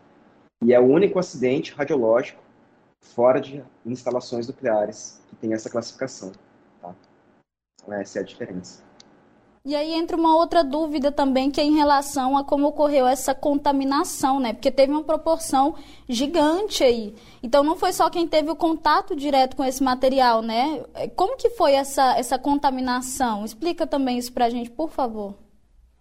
E 0.61 0.73
é 0.73 0.79
o 0.79 0.83
único 0.83 1.17
acidente 1.17 1.73
radiológico 1.73 2.43
fora 2.99 3.39
de 3.39 3.63
instalações 3.85 4.47
nucleares 4.47 5.21
que 5.29 5.35
tem 5.35 5.53
essa 5.53 5.69
classificação. 5.69 6.31
Tá? 6.81 6.93
Essa 7.89 8.19
é 8.19 8.21
a 8.21 8.25
diferença. 8.25 8.83
E 9.65 9.75
aí 9.75 9.93
entra 9.93 10.15
uma 10.15 10.37
outra 10.37 10.63
dúvida 10.63 11.11
também, 11.11 11.49
que 11.49 11.59
é 11.59 11.63
em 11.63 11.75
relação 11.75 12.37
a 12.37 12.43
como 12.43 12.67
ocorreu 12.67 13.07
essa 13.07 13.33
contaminação, 13.33 14.39
né? 14.39 14.53
Porque 14.53 14.69
teve 14.69 14.91
uma 14.91 15.03
proporção 15.03 15.73
gigante 16.07 16.83
aí. 16.83 17.15
Então 17.41 17.63
não 17.63 17.75
foi 17.75 17.91
só 17.91 18.07
quem 18.07 18.27
teve 18.27 18.51
o 18.51 18.55
contato 18.55 19.15
direto 19.15 19.55
com 19.55 19.63
esse 19.63 19.83
material, 19.83 20.43
né? 20.43 20.83
Como 21.15 21.35
que 21.35 21.49
foi 21.49 21.73
essa, 21.73 22.15
essa 22.15 22.37
contaminação? 22.37 23.43
Explica 23.43 23.87
também 23.87 24.19
isso 24.19 24.31
para 24.31 24.45
a 24.45 24.49
gente, 24.51 24.69
por 24.69 24.91
favor. 24.91 25.33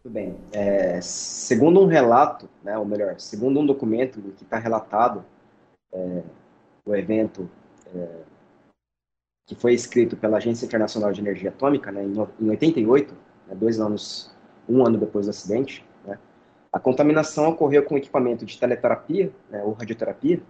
Tudo 0.03 0.13
bem. 0.13 0.37
É, 0.53 1.01
segundo 1.01 1.81
um 1.81 1.87
relato, 1.87 2.47
né, 2.63 2.77
ou 2.77 2.85
melhor, 2.85 3.19
segundo 3.19 3.59
um 3.59 3.65
documento 3.65 4.21
que 4.37 4.45
está 4.45 4.59
relatado, 4.59 5.25
é, 5.91 6.23
o 6.85 6.95
evento 6.95 7.49
é, 7.95 8.09
que 9.47 9.55
foi 9.55 9.73
escrito 9.73 10.19
pela 10.19 10.37
Agência 10.37 10.67
Internacional 10.67 11.11
de 11.13 11.23
Energia 11.23 11.49
Atômica 11.49 11.91
né, 11.91 12.05
em, 12.05 12.13
em 12.45 12.51
88, 12.51 13.15
né, 13.47 13.55
dois 13.55 13.81
anos, 13.81 14.35
um 14.69 14.85
ano 14.87 14.99
depois 14.99 15.27
do 15.27 15.31
acidente, 15.31 15.85
né, 16.05 16.19
a 16.73 16.79
contaminação 16.79 17.49
ocorreu 17.49 17.85
com 17.85 17.97
equipamento 17.97 18.45
de 18.45 18.59
teleterapia, 18.59 19.33
né, 19.51 19.63
ou 19.63 19.73
radioterapia, 19.73 20.43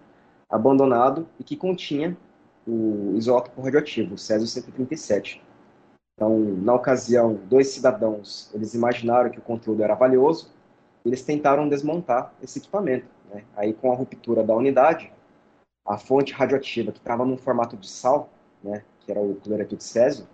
abandonado 0.49 1.27
e 1.39 1.45
que 1.45 1.57
continha 1.57 2.17
o 2.67 3.15
isótopo 3.17 3.61
radioativo, 3.61 4.15
o 4.15 4.19
Césio-137. 4.19 5.41
Então, 6.15 6.39
na 6.39 6.75
ocasião, 6.75 7.35
dois 7.49 7.69
cidadãos, 7.69 8.51
eles 8.55 8.73
imaginaram 8.73 9.31
que 9.31 9.39
o 9.39 9.43
conteúdo 9.43 9.83
era 9.83 9.95
valioso, 9.95 10.53
e 11.05 11.09
eles 11.09 11.23
tentaram 11.23 11.69
desmontar 11.69 12.33
esse 12.41 12.59
equipamento. 12.59 13.07
Né? 13.31 13.45
Aí, 13.57 13.75
com 13.75 13.93
a 13.93 13.97
ruptura 13.97 14.43
da 14.43 14.55
unidade, 14.55 15.13
a 15.87 15.99
fonte 15.99 16.33
radioativa, 16.33 16.93
que 16.93 16.99
estava 16.99 17.27
num 17.27 17.37
formato 17.37 17.77
de 17.77 17.89
sal, 17.89 18.31
né, 18.63 18.83
que 19.01 19.11
era 19.11 19.21
o 19.21 19.35
cloreto 19.35 19.77
de 19.77 19.85
césio, 19.85 20.27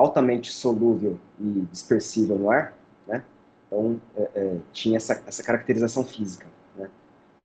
altamente 0.00 0.50
solúvel 0.50 1.18
e 1.38 1.66
dispersível 1.70 2.38
no 2.38 2.50
ar, 2.50 2.74
né? 3.06 3.22
Então, 3.66 4.00
é, 4.16 4.30
é, 4.34 4.56
tinha 4.72 4.96
essa, 4.96 5.22
essa 5.26 5.42
caracterização 5.42 6.02
física, 6.02 6.46
né? 6.74 6.88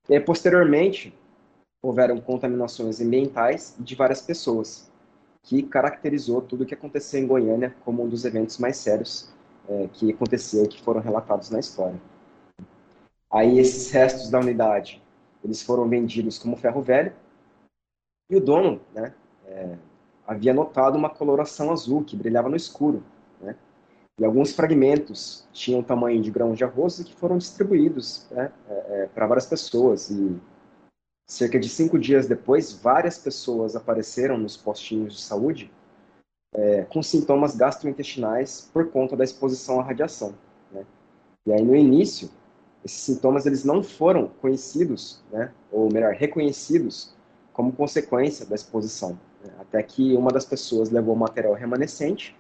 E 0.08 0.14
aí, 0.14 0.22
posteriormente, 0.22 1.14
houveram 1.84 2.20
contaminações 2.22 3.02
ambientais 3.02 3.76
de 3.78 3.94
várias 3.94 4.22
pessoas, 4.22 4.90
que 5.44 5.64
caracterizou 5.64 6.42
tudo 6.42 6.64
o 6.64 6.66
que 6.66 6.74
aconteceu 6.74 7.20
em 7.20 7.28
Goiânia 7.28 7.76
como 7.84 8.04
um 8.04 8.08
dos 8.08 8.24
eventos 8.24 8.58
mais 8.58 8.78
sérios 8.78 9.30
é, 9.68 9.90
que 9.92 10.12
aconteceu 10.12 10.64
e 10.64 10.68
que 10.70 10.82
foram 10.82 11.02
relatados 11.02 11.50
na 11.50 11.60
história. 11.60 12.00
Aí, 13.30 13.60
esses 13.60 13.92
restos 13.92 14.30
da 14.30 14.40
unidade, 14.40 15.04
eles 15.44 15.62
foram 15.62 15.90
vendidos 15.90 16.38
como 16.38 16.56
ferro 16.56 16.82
velho, 16.82 17.14
e 18.30 18.38
o 18.38 18.40
dono, 18.40 18.80
né, 18.94 19.14
é, 19.46 19.78
havia 20.28 20.54
notado 20.54 20.98
uma 20.98 21.10
coloração 21.10 21.72
azul 21.72 22.04
que 22.04 22.16
brilhava 22.16 22.50
no 22.50 22.56
escuro. 22.56 23.04
Né? 23.42 23.56
E 24.20 24.26
alguns 24.26 24.54
fragmentos 24.54 25.48
tinham 25.52 25.84
tamanho 25.84 26.22
de 26.22 26.32
grãos 26.32 26.58
de 26.58 26.64
arroz 26.64 27.02
que 27.04 27.14
foram 27.14 27.38
distribuídos 27.38 28.28
né, 28.32 28.52
é, 28.70 28.74
é, 28.74 29.10
para 29.14 29.28
várias 29.28 29.46
pessoas. 29.46 30.10
E 30.10 30.40
cerca 31.28 31.60
de 31.60 31.68
cinco 31.68 32.00
dias 32.00 32.28
depois, 32.28 32.72
várias 32.72 33.18
pessoas 33.18 33.76
apareceram 33.76 34.38
nos 34.38 34.56
postinhos 34.56 35.16
de 35.16 35.22
saúde 35.22 35.72
é, 36.54 36.84
com 36.84 37.04
sintomas 37.04 37.56
gastrointestinais 37.56 38.70
por 38.72 38.90
conta 38.90 39.16
da 39.16 39.24
exposição 39.24 39.80
à 39.80 39.84
radiação. 39.84 40.34
Né? 40.72 40.86
E 41.46 41.52
aí, 41.52 41.62
no 41.62 41.76
início, 41.76 42.30
esses 42.84 43.00
sintomas 43.00 43.46
eles 43.46 43.64
não 43.64 43.84
foram 43.84 44.28
conhecidos, 44.40 45.22
né, 45.32 45.52
ou 45.72 45.92
melhor, 45.92 46.14
reconhecidos 46.14 47.14
como 47.52 47.74
consequência 47.74 48.46
da 48.46 48.56
exposição. 48.56 49.20
Até 49.60 49.82
que 49.84 50.16
uma 50.16 50.32
das 50.32 50.46
pessoas 50.46 50.90
levou 50.90 51.16
o 51.16 51.18
material 51.18 51.54
remanescente 51.54 52.36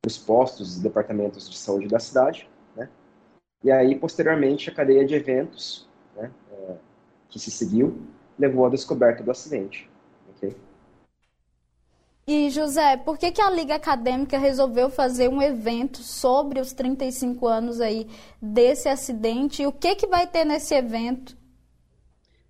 para 0.00 0.08
os 0.08 0.18
postos 0.18 0.76
e 0.76 0.82
departamentos 0.82 1.48
de 1.48 1.56
saúde 1.56 1.88
da 1.88 1.98
cidade, 1.98 2.48
né? 2.76 2.88
E 3.62 3.70
aí, 3.70 3.94
posteriormente, 3.94 4.68
a 4.68 4.74
cadeia 4.74 5.04
de 5.04 5.14
eventos 5.14 5.88
né, 6.16 6.30
é, 6.50 6.74
que 7.28 7.38
se 7.38 7.50
seguiu 7.50 8.02
levou 8.38 8.66
à 8.66 8.68
descoberta 8.68 9.22
do 9.22 9.30
acidente. 9.30 9.88
Okay? 10.36 10.56
E, 12.26 12.50
José, 12.50 12.96
por 12.96 13.18
que, 13.18 13.32
que 13.32 13.40
a 13.40 13.50
Liga 13.50 13.74
Acadêmica 13.74 14.38
resolveu 14.38 14.88
fazer 14.88 15.28
um 15.28 15.42
evento 15.42 15.98
sobre 15.98 16.60
os 16.60 16.72
35 16.72 17.46
anos 17.46 17.80
aí 17.80 18.08
desse 18.40 18.88
acidente? 18.88 19.62
E 19.62 19.66
o 19.66 19.72
que, 19.72 19.94
que 19.94 20.06
vai 20.06 20.26
ter 20.26 20.44
nesse 20.44 20.74
evento? 20.74 21.36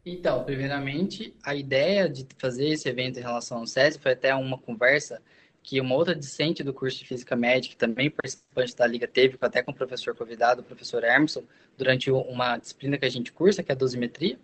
Então, 0.04 0.42
primeiramente, 0.42 1.32
a 1.44 1.54
ideia 1.54 2.08
de 2.08 2.26
fazer 2.36 2.68
esse 2.68 2.88
evento 2.88 3.18
em 3.18 3.22
relação 3.22 3.58
ao 3.58 3.66
SESI 3.66 4.00
foi 4.00 4.12
até 4.12 4.34
uma 4.34 4.58
conversa 4.58 5.22
que 5.62 5.80
uma 5.80 5.94
outra 5.94 6.12
discente 6.12 6.64
do 6.64 6.74
curso 6.74 6.98
de 6.98 7.06
Física 7.06 7.36
Médica, 7.36 7.76
também 7.78 8.10
participante 8.10 8.76
da 8.76 8.84
Liga, 8.84 9.06
teve 9.06 9.38
até 9.40 9.62
com 9.62 9.70
o 9.70 9.74
professor 9.74 10.14
convidado, 10.16 10.60
o 10.60 10.64
professor 10.64 11.04
Emerson, 11.04 11.44
durante 11.78 12.10
uma 12.10 12.56
disciplina 12.56 12.98
que 12.98 13.04
a 13.04 13.08
gente 13.10 13.30
cursa, 13.32 13.62
que 13.62 13.70
é 13.70 13.74
a 13.74 13.78
dosimetria. 13.78 14.36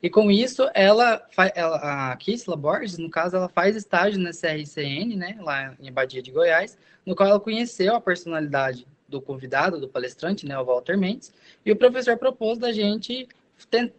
E 0.00 0.08
com 0.08 0.30
isso, 0.30 0.68
ela, 0.72 1.20
ela 1.54 2.12
a 2.12 2.16
Kisla 2.16 2.56
Borges, 2.56 2.96
no 2.96 3.10
caso, 3.10 3.36
ela 3.36 3.48
faz 3.48 3.74
estágio 3.74 4.20
na 4.20 4.30
CRCN, 4.30 5.16
né, 5.16 5.36
lá 5.40 5.74
em 5.80 5.88
Abadia 5.88 6.22
de 6.22 6.30
Goiás, 6.30 6.78
no 7.04 7.16
qual 7.16 7.28
ela 7.28 7.40
conheceu 7.40 7.96
a 7.96 8.00
personalidade 8.00 8.86
do 9.08 9.20
convidado, 9.20 9.80
do 9.80 9.88
palestrante, 9.88 10.46
né, 10.46 10.56
o 10.58 10.64
Walter 10.64 10.96
Mendes, 10.96 11.32
e 11.66 11.72
o 11.72 11.76
professor 11.76 12.16
propôs 12.16 12.56
da 12.58 12.72
gente 12.72 13.28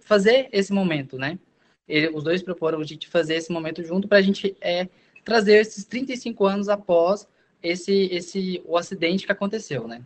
fazer 0.02 0.50
esse 0.52 0.72
momento, 0.72 1.18
né? 1.18 1.40
Ele, 1.88 2.10
os 2.10 2.24
dois 2.24 2.42
proporam 2.42 2.80
a 2.80 2.84
gente 2.84 3.08
fazer 3.08 3.36
esse 3.36 3.52
momento 3.52 3.84
junto 3.84 4.08
para 4.08 4.18
a 4.18 4.22
gente 4.22 4.56
é, 4.62 4.88
trazer 5.24 5.56
esses 5.60 5.86
35 5.86 6.46
anos 6.46 6.70
após 6.70 7.28
esse, 7.62 8.10
esse 8.12 8.62
o 8.66 8.78
acidente 8.78 9.26
que 9.26 9.32
aconteceu, 9.32 9.88
né? 9.88 10.02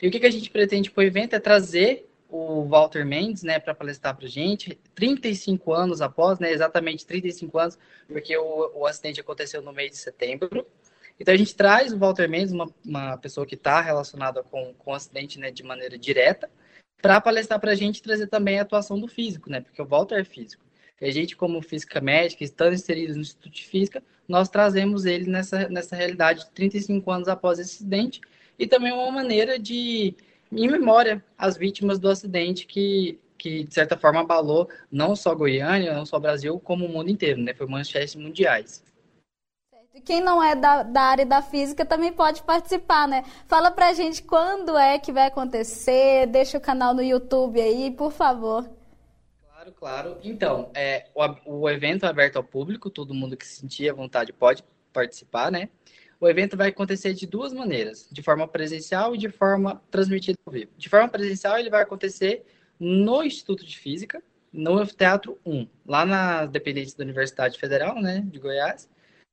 E 0.00 0.08
o 0.08 0.10
que, 0.10 0.18
que 0.18 0.26
a 0.26 0.30
gente 0.30 0.50
pretende 0.50 0.90
com 0.90 1.00
o 1.00 1.04
evento 1.04 1.34
é 1.34 1.40
trazer 1.40 2.08
o 2.28 2.64
Walter 2.64 3.04
Mendes, 3.04 3.42
né, 3.42 3.58
para 3.58 3.74
palestrar 3.74 4.16
para 4.16 4.26
gente, 4.26 4.78
35 4.94 5.72
anos 5.74 6.00
após, 6.00 6.38
né, 6.38 6.50
exatamente 6.50 7.06
35 7.06 7.58
anos, 7.58 7.78
porque 8.08 8.34
o, 8.36 8.72
o 8.74 8.86
acidente 8.86 9.20
aconteceu 9.20 9.60
no 9.60 9.70
mês 9.70 9.90
de 9.90 9.98
setembro. 9.98 10.66
Então 11.20 11.34
a 11.34 11.36
gente 11.36 11.54
traz 11.54 11.92
o 11.92 11.98
Walter 11.98 12.28
Mendes, 12.28 12.52
uma, 12.52 12.72
uma 12.84 13.18
pessoa 13.18 13.46
que 13.46 13.54
está 13.54 13.82
relacionada 13.82 14.42
com, 14.42 14.72
com 14.74 14.92
o 14.92 14.94
acidente, 14.94 15.38
né, 15.38 15.50
de 15.50 15.62
maneira 15.62 15.98
direta, 15.98 16.50
para 17.02 17.20
palestrar 17.20 17.58
para 17.58 17.72
a 17.72 17.74
gente 17.74 18.00
trazer 18.00 18.28
também 18.28 18.58
a 18.58 18.62
atuação 18.62 18.98
do 18.98 19.08
físico, 19.08 19.50
né? 19.50 19.60
Porque 19.60 19.82
o 19.82 19.84
Walter 19.84 20.20
é 20.20 20.24
físico. 20.24 20.64
E 21.00 21.06
a 21.06 21.10
gente, 21.10 21.36
como 21.36 21.60
física 21.60 22.00
médica, 22.00 22.44
estando 22.44 22.74
inseridos 22.74 23.16
no 23.16 23.22
Instituto 23.22 23.52
de 23.52 23.64
Física, 23.64 24.00
nós 24.28 24.48
trazemos 24.48 25.04
ele 25.04 25.28
nessa, 25.28 25.68
nessa 25.68 25.96
realidade 25.96 26.44
de 26.44 26.50
35 26.52 27.10
anos 27.10 27.26
após 27.26 27.58
esse 27.58 27.74
acidente 27.74 28.20
e 28.56 28.68
também 28.68 28.92
uma 28.92 29.10
maneira 29.10 29.58
de, 29.58 30.14
em 30.52 30.68
memória, 30.70 31.22
as 31.36 31.56
vítimas 31.56 31.98
do 31.98 32.08
acidente 32.08 32.66
que, 32.66 33.18
que 33.36 33.64
de 33.64 33.74
certa 33.74 33.96
forma, 33.96 34.20
abalou 34.20 34.68
não 34.90 35.16
só 35.16 35.34
Goiânia, 35.34 35.92
não 35.92 36.06
só 36.06 36.20
Brasil, 36.20 36.60
como 36.60 36.86
o 36.86 36.88
mundo 36.88 37.10
inteiro, 37.10 37.40
né? 37.40 37.52
Foi 37.52 37.66
manchetes 37.66 38.14
mundiais. 38.14 38.84
Quem 40.00 40.22
não 40.22 40.42
é 40.42 40.56
da, 40.56 40.82
da, 40.82 41.02
área 41.02 41.26
da 41.26 41.42
física 41.42 41.84
também 41.84 42.12
pode 42.12 42.42
participar, 42.42 43.06
né? 43.06 43.24
Fala 43.46 43.70
pra 43.70 43.92
gente 43.92 44.22
quando 44.22 44.76
é 44.76 44.98
que 44.98 45.12
vai 45.12 45.26
acontecer, 45.26 46.26
deixa 46.28 46.56
o 46.56 46.60
canal 46.60 46.94
no 46.94 47.02
YouTube 47.02 47.60
aí, 47.60 47.90
por 47.90 48.10
favor. 48.10 48.68
Claro, 49.44 49.72
claro. 49.72 50.18
Então, 50.24 50.70
é, 50.74 51.08
o, 51.14 51.60
o 51.60 51.70
evento 51.70 52.06
é 52.06 52.08
aberto 52.08 52.36
ao 52.36 52.42
público, 52.42 52.88
todo 52.88 53.14
mundo 53.14 53.36
que 53.36 53.46
sentir 53.46 53.90
a 53.90 53.94
vontade 53.94 54.32
pode 54.32 54.64
participar, 54.92 55.52
né? 55.52 55.68
O 56.18 56.26
evento 56.26 56.56
vai 56.56 56.70
acontecer 56.70 57.12
de 57.12 57.26
duas 57.26 57.52
maneiras, 57.52 58.08
de 58.10 58.22
forma 58.22 58.48
presencial 58.48 59.14
e 59.14 59.18
de 59.18 59.28
forma 59.28 59.82
transmitida 59.90 60.38
ao 60.46 60.52
vivo. 60.52 60.70
De 60.78 60.88
forma 60.88 61.08
presencial, 61.08 61.58
ele 61.58 61.68
vai 61.68 61.82
acontecer 61.82 62.46
no 62.80 63.22
Instituto 63.22 63.64
de 63.64 63.78
Física, 63.78 64.22
no 64.52 64.86
Teatro 64.86 65.38
1, 65.44 65.66
lá 65.86 66.04
na 66.06 66.46
dependência 66.46 66.96
da 66.96 67.04
Universidade 67.04 67.58
Federal, 67.58 68.00
né, 68.00 68.22
de 68.24 68.38
Goiás 68.38 68.88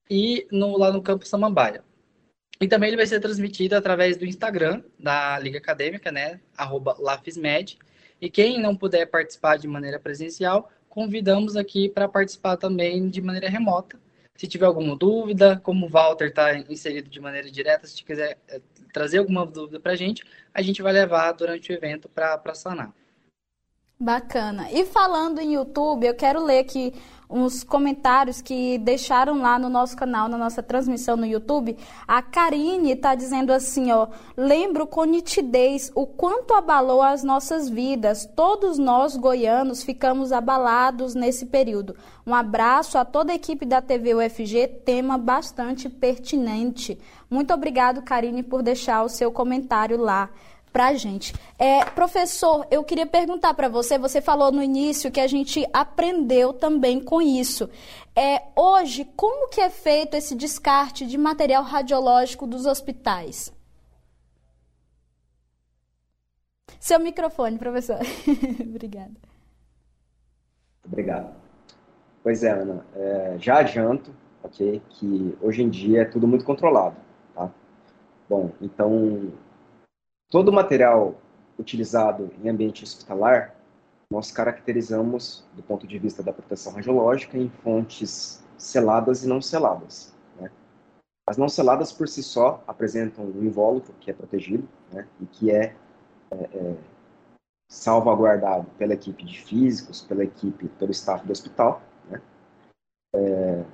e 0.10 0.48
no, 0.52 0.78
lá 0.78 0.92
no 0.92 1.02
Campo 1.02 1.26
Samambaia. 1.26 1.84
E 2.62 2.68
também 2.68 2.90
ele 2.90 2.98
vai 2.98 3.08
ser 3.08 3.20
transmitido 3.20 3.76
através 3.76 4.18
do 4.18 4.26
Instagram 4.26 4.84
da 5.00 5.40
Liga 5.40 5.60
Acadêmica, 5.60 6.12
né? 6.12 6.42
Arroba 6.58 6.96
Lafismed. 7.00 7.78
E 8.20 8.30
quem 8.30 8.60
não 8.60 8.76
puder 8.76 9.06
participar 9.06 9.58
de 9.58 9.68
maneira 9.68 9.98
presencial, 9.98 10.70
convidamos 10.90 11.56
aqui 11.56 11.88
para 11.88 12.10
participar 12.10 12.58
também 12.58 13.10
de 13.10 13.22
maneira 13.22 13.48
remota. 13.48 13.98
Se 14.36 14.48
tiver 14.48 14.66
alguma 14.66 14.96
dúvida, 14.96 15.60
como 15.64 15.86
o 15.86 15.90
Walter 15.90 16.28
está 16.30 16.58
inserido 16.58 17.10
de 17.10 17.20
maneira 17.20 17.50
direta, 17.50 17.88
se 17.88 18.04
quiser 18.04 18.38
eh, 18.48 18.62
trazer 18.92 19.20
alguma 19.20 19.46
dúvida 19.46 19.80
para 19.80 19.94
a 19.94 19.96
gente, 19.96 20.24
a 20.54 20.62
gente 20.62 20.82
vai 20.82 20.92
levar 20.92 21.32
durante 21.34 21.72
o 21.72 21.76
evento 21.76 22.10
para 22.10 22.54
sanar. 22.54 22.94
Bacana. 24.02 24.72
E 24.72 24.86
falando 24.86 25.40
em 25.40 25.56
YouTube, 25.56 26.08
eu 26.08 26.16
quero 26.16 26.42
ler 26.42 26.60
aqui 26.60 26.94
uns 27.30 27.66
comentários 27.66 28.42
que 28.42 28.78
deixaram 28.78 29.42
lá 29.42 29.60
no 29.60 29.68
nosso 29.68 29.98
canal, 29.98 30.30
na 30.30 30.38
nossa 30.38 30.64
transmissão 30.64 31.18
no 31.18 31.26
YouTube. 31.26 31.76
A 32.08 32.22
Karine 32.22 32.94
está 32.94 33.14
dizendo 33.14 33.52
assim, 33.52 33.92
ó, 33.92 34.08
lembro 34.38 34.88
com 34.88 35.04
nitidez 35.04 35.92
o 35.94 36.08
quanto 36.08 36.54
abalou 36.54 37.02
as 37.02 37.26
nossas 37.26 37.68
vidas. 37.68 38.26
Todos 38.26 38.78
nós 38.78 39.18
goianos 39.18 39.84
ficamos 39.84 40.32
abalados 40.32 41.14
nesse 41.14 41.48
período. 41.48 41.94
Um 42.26 42.34
abraço 42.34 42.98
a 42.98 43.04
toda 43.04 43.34
a 43.34 43.36
equipe 43.36 43.66
da 43.66 43.82
TV 43.82 44.16
UFG, 44.16 44.66
tema 44.86 45.18
bastante 45.18 45.90
pertinente. 45.90 46.98
Muito 47.30 47.54
obrigado, 47.54 48.02
Karine, 48.02 48.44
por 48.44 48.64
deixar 48.64 49.04
o 49.04 49.10
seu 49.10 49.30
comentário 49.30 49.98
lá 49.98 50.30
para 50.72 50.88
a 50.88 50.94
gente. 50.94 51.34
É, 51.58 51.84
professor, 51.86 52.66
eu 52.70 52.84
queria 52.84 53.06
perguntar 53.06 53.54
para 53.54 53.68
você, 53.68 53.98
você 53.98 54.22
falou 54.22 54.52
no 54.52 54.62
início 54.62 55.12
que 55.12 55.20
a 55.20 55.28
gente 55.28 55.68
aprendeu 55.74 56.54
também 56.54 57.00
com 57.00 57.22
isso. 57.22 57.70
É, 58.16 58.44
hoje, 58.56 59.06
como 59.16 59.50
que 59.50 59.62
é 59.62 59.70
feito 59.70 60.16
esse 60.16 60.36
descarte 60.36 61.06
de 61.06 61.18
material 61.18 61.64
radiológico 61.64 62.46
dos 62.46 62.66
hospitais? 62.66 63.54
Seu 66.80 67.00
microfone, 67.00 67.58
professor. 67.58 68.00
Obrigada. 68.62 69.16
Obrigado. 70.86 71.36
Pois 72.24 72.44
é, 72.44 72.52
Ana, 72.52 72.86
é, 72.96 73.36
já 73.40 73.60
adianto, 73.60 74.14
que 74.52 75.38
hoje 75.42 75.62
em 75.64 75.70
dia 75.70 76.02
é 76.02 76.06
tudo 76.06 76.28
muito 76.28 76.46
controlado, 76.46 76.96
tá? 77.34 77.52
Bom, 78.30 78.52
então 78.62 79.32
Todo 80.30 80.54
material 80.54 81.16
utilizado 81.58 82.32
em 82.44 82.50
ambiente 82.50 82.84
hospitalar, 82.84 83.56
nós 84.12 84.32
caracterizamos, 84.32 85.44
do 85.54 85.64
ponto 85.64 85.88
de 85.88 85.98
vista 85.98 86.22
da 86.22 86.32
proteção 86.32 86.74
radiológica, 86.74 87.36
em 87.36 87.50
fontes 87.50 88.44
seladas 88.56 89.24
e 89.24 89.28
não 89.28 89.42
seladas. 89.42 90.14
Né? 90.40 90.52
As 91.28 91.36
não 91.36 91.50
seladas, 91.50 91.92
por 91.92 92.08
si 92.08 92.22
só, 92.22 92.64
apresentam 92.68 93.26
um 93.26 93.44
invólucro 93.44 93.94
que 94.00 94.12
é 94.12 94.14
protegido 94.14 94.70
né? 94.92 95.08
e 95.20 95.26
que 95.26 95.50
é, 95.50 95.76
é, 96.32 96.36
é 96.36 96.78
salvaguardado 97.68 98.70
pela 98.78 98.94
equipe 98.94 99.24
de 99.26 99.42
físicos, 99.42 100.02
pela 100.02 100.24
equipe, 100.24 100.68
pelo 100.70 100.92
staff 100.92 101.26
do 101.26 101.32
hospital. 101.32 101.82
Né? 102.08 102.22
É, 103.16 103.66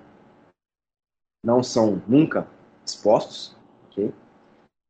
não 1.45 1.61
são 1.61 2.01
nunca 2.07 2.47
expostos, 2.85 3.57
ok? 3.87 4.13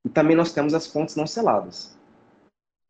E 0.05 0.09
também 0.09 0.37
nós 0.37 0.53
temos 0.53 0.75
as 0.75 0.85
fontes 0.85 1.15
não 1.15 1.25
seladas. 1.25 1.97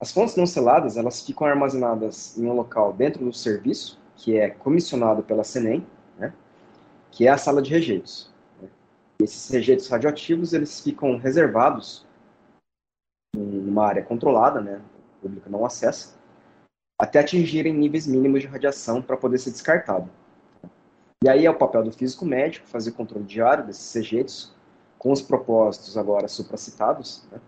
As 0.01 0.11
fontes 0.11 0.35
não 0.35 0.45
seladas, 0.45 0.97
elas 0.97 1.25
ficam 1.25 1.47
armazenadas 1.47 2.37
em 2.37 2.45
um 2.45 2.53
local 2.53 2.91
dentro 2.91 3.23
do 3.23 3.31
serviço, 3.31 3.97
que 4.17 4.37
é 4.37 4.49
comissionado 4.49 5.23
pela 5.23 5.43
CENEM, 5.43 5.87
né, 6.17 6.33
que 7.09 7.25
é 7.25 7.31
a 7.31 7.37
sala 7.37 7.61
de 7.61 7.71
rejeitos. 7.71 8.33
Esses 9.17 9.49
rejeitos 9.49 9.87
radioativos, 9.87 10.51
eles 10.51 10.81
ficam 10.81 11.17
reservados 11.17 12.05
numa 13.33 13.85
área 13.85 14.03
controlada, 14.03 14.59
né, 14.59 14.81
o 15.17 15.21
público 15.21 15.49
não 15.49 15.65
acessa, 15.65 16.15
até 16.99 17.19
atingirem 17.19 17.73
níveis 17.73 18.05
mínimos 18.05 18.41
de 18.41 18.47
radiação 18.47 19.01
para 19.01 19.15
poder 19.17 19.37
ser 19.37 19.51
descartado. 19.51 20.09
E 21.23 21.29
aí 21.29 21.45
é 21.45 21.49
o 21.49 21.57
papel 21.57 21.83
do 21.83 21.91
físico 21.91 22.25
médico 22.25 22.67
fazer 22.67 22.91
controle 22.91 23.25
diário 23.25 23.65
desses 23.65 23.93
rejeitos, 23.93 24.54
com 25.05 25.11
os 25.11 25.21
propósitos 25.21 25.95
agora 25.99 26.27
supracitados, 26.27 27.27
né, 27.31 27.39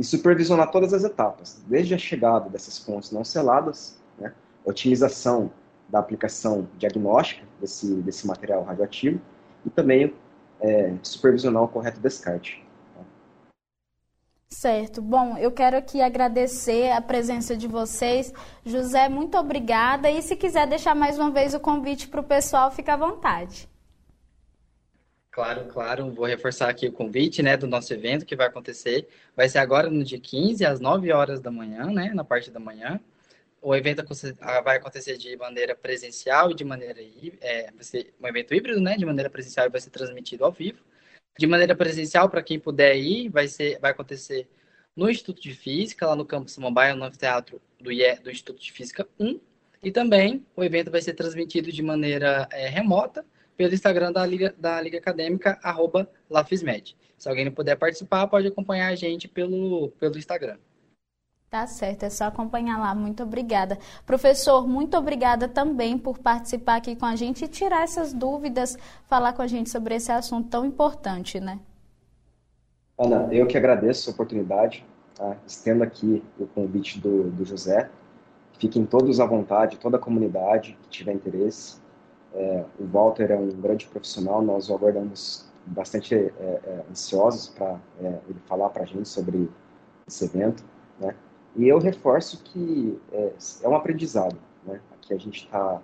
e 0.00 0.02
supervisionar 0.02 0.72
todas 0.72 0.92
as 0.92 1.04
etapas, 1.04 1.62
desde 1.68 1.94
a 1.94 1.98
chegada 1.98 2.50
dessas 2.50 2.76
fontes 2.76 3.12
não 3.12 3.22
seladas, 3.22 3.96
né, 4.18 4.34
otimização 4.64 5.48
da 5.88 6.00
aplicação 6.00 6.66
diagnóstica 6.76 7.46
desse, 7.60 7.94
desse 8.02 8.26
material 8.26 8.64
radioativo 8.64 9.20
e 9.64 9.70
também 9.70 10.12
é, 10.60 10.92
supervisionar 11.00 11.62
o 11.62 11.68
correto 11.68 12.00
descarte. 12.00 12.66
Certo. 14.50 15.00
Bom, 15.00 15.38
eu 15.38 15.52
quero 15.52 15.76
aqui 15.76 16.02
agradecer 16.02 16.90
a 16.90 17.00
presença 17.00 17.56
de 17.56 17.68
vocês. 17.68 18.32
José, 18.64 19.08
muito 19.08 19.38
obrigada. 19.38 20.10
E 20.10 20.20
se 20.20 20.34
quiser 20.34 20.66
deixar 20.66 20.96
mais 20.96 21.16
uma 21.16 21.30
vez 21.30 21.54
o 21.54 21.60
convite 21.60 22.08
para 22.08 22.20
o 22.20 22.24
pessoal, 22.24 22.72
fica 22.72 22.94
à 22.94 22.96
vontade. 22.96 23.68
Claro, 25.38 25.66
claro. 25.66 26.10
Vou 26.10 26.26
reforçar 26.26 26.68
aqui 26.68 26.88
o 26.88 26.92
convite, 26.92 27.44
né, 27.44 27.56
do 27.56 27.68
nosso 27.68 27.94
evento 27.94 28.26
que 28.26 28.34
vai 28.34 28.48
acontecer. 28.48 29.06
Vai 29.36 29.48
ser 29.48 29.58
agora 29.58 29.88
no 29.88 30.02
dia 30.02 30.18
15, 30.18 30.66
às 30.66 30.80
9 30.80 31.12
horas 31.12 31.40
da 31.40 31.48
manhã, 31.48 31.86
né, 31.92 32.12
na 32.12 32.24
parte 32.24 32.50
da 32.50 32.58
manhã. 32.58 32.98
O 33.62 33.72
evento 33.72 34.04
ah, 34.40 34.60
vai 34.60 34.78
acontecer 34.78 35.16
de 35.16 35.36
maneira 35.36 35.76
presencial 35.76 36.50
e 36.50 36.54
de 36.54 36.64
maneira 36.64 37.00
é, 37.40 37.70
vai 37.70 37.84
ser 37.84 38.12
um 38.20 38.26
evento 38.26 38.52
híbrido, 38.52 38.80
né, 38.80 38.96
de 38.96 39.06
maneira 39.06 39.30
presencial 39.30 39.66
e 39.66 39.68
vai 39.68 39.80
ser 39.80 39.90
transmitido 39.90 40.44
ao 40.44 40.50
vivo. 40.50 40.82
De 41.38 41.46
maneira 41.46 41.76
presencial, 41.76 42.28
para 42.28 42.42
quem 42.42 42.58
puder 42.58 42.96
ir, 42.96 43.28
vai 43.28 43.46
ser 43.46 43.78
vai 43.78 43.92
acontecer 43.92 44.48
no 44.96 45.08
Instituto 45.08 45.40
de 45.40 45.54
Física, 45.54 46.04
lá 46.04 46.16
no 46.16 46.26
campus 46.26 46.54
Samambaia, 46.54 46.96
no 46.96 47.04
anfiteatro 47.04 47.62
do, 47.80 47.92
IE, 47.92 48.16
do 48.16 48.28
Instituto 48.28 48.60
de 48.60 48.72
Física 48.72 49.06
1. 49.20 49.38
E 49.84 49.92
também 49.92 50.44
o 50.56 50.64
evento 50.64 50.90
vai 50.90 51.00
ser 51.00 51.14
transmitido 51.14 51.70
de 51.70 51.80
maneira 51.80 52.48
é, 52.50 52.68
remota 52.68 53.24
pelo 53.58 53.74
Instagram 53.74 54.12
da 54.12 54.24
Liga, 54.24 54.54
da 54.56 54.80
Liga 54.80 54.98
Acadêmica, 54.98 55.58
arroba 55.64 56.08
Lafismed. 56.30 56.96
Se 57.18 57.28
alguém 57.28 57.44
não 57.44 57.52
puder 57.52 57.76
participar, 57.76 58.28
pode 58.28 58.46
acompanhar 58.46 58.86
a 58.86 58.94
gente 58.94 59.26
pelo, 59.26 59.88
pelo 59.98 60.16
Instagram. 60.16 60.56
Tá 61.50 61.66
certo, 61.66 62.04
é 62.04 62.10
só 62.10 62.26
acompanhar 62.26 62.78
lá. 62.78 62.94
Muito 62.94 63.24
obrigada. 63.24 63.76
Professor, 64.06 64.68
muito 64.68 64.96
obrigada 64.96 65.48
também 65.48 65.98
por 65.98 66.18
participar 66.18 66.76
aqui 66.76 66.94
com 66.94 67.06
a 67.06 67.16
gente 67.16 67.44
e 67.44 67.48
tirar 67.48 67.82
essas 67.82 68.12
dúvidas, 68.12 68.76
falar 69.06 69.32
com 69.32 69.42
a 69.42 69.46
gente 69.48 69.68
sobre 69.70 69.96
esse 69.96 70.12
assunto 70.12 70.48
tão 70.48 70.64
importante, 70.64 71.40
né? 71.40 71.58
Ana, 72.96 73.28
eu 73.32 73.46
que 73.46 73.58
agradeço 73.58 74.08
a 74.08 74.12
oportunidade. 74.12 74.86
Tá? 75.16 75.36
Estendo 75.44 75.82
aqui 75.82 76.22
o 76.38 76.46
convite 76.46 77.00
do, 77.00 77.28
do 77.30 77.44
José. 77.44 77.90
Fiquem 78.56 78.86
todos 78.86 79.18
à 79.18 79.26
vontade, 79.26 79.78
toda 79.78 79.96
a 79.96 80.00
comunidade 80.00 80.78
que 80.82 80.88
tiver 80.90 81.12
interesse. 81.12 81.80
É, 82.34 82.64
o 82.78 82.86
Walter 82.86 83.30
é 83.30 83.36
um 83.36 83.48
grande 83.48 83.86
profissional, 83.86 84.42
nós 84.42 84.68
o 84.68 84.74
aguardamos 84.74 85.48
bastante 85.66 86.14
é, 86.14 86.32
é, 86.38 86.84
ansiosos 86.90 87.48
para 87.48 87.80
é, 88.00 88.18
ele 88.28 88.38
falar 88.46 88.70
para 88.70 88.82
a 88.82 88.86
gente 88.86 89.08
sobre 89.08 89.50
esse 90.06 90.24
evento, 90.24 90.64
né? 90.98 91.14
E 91.56 91.66
eu 91.66 91.78
reforço 91.78 92.42
que 92.44 92.98
é, 93.12 93.32
é 93.62 93.68
um 93.68 93.74
aprendizado, 93.74 94.36
né? 94.64 94.80
Aqui 94.92 95.14
a 95.14 95.18
gente 95.18 95.44
está 95.44 95.80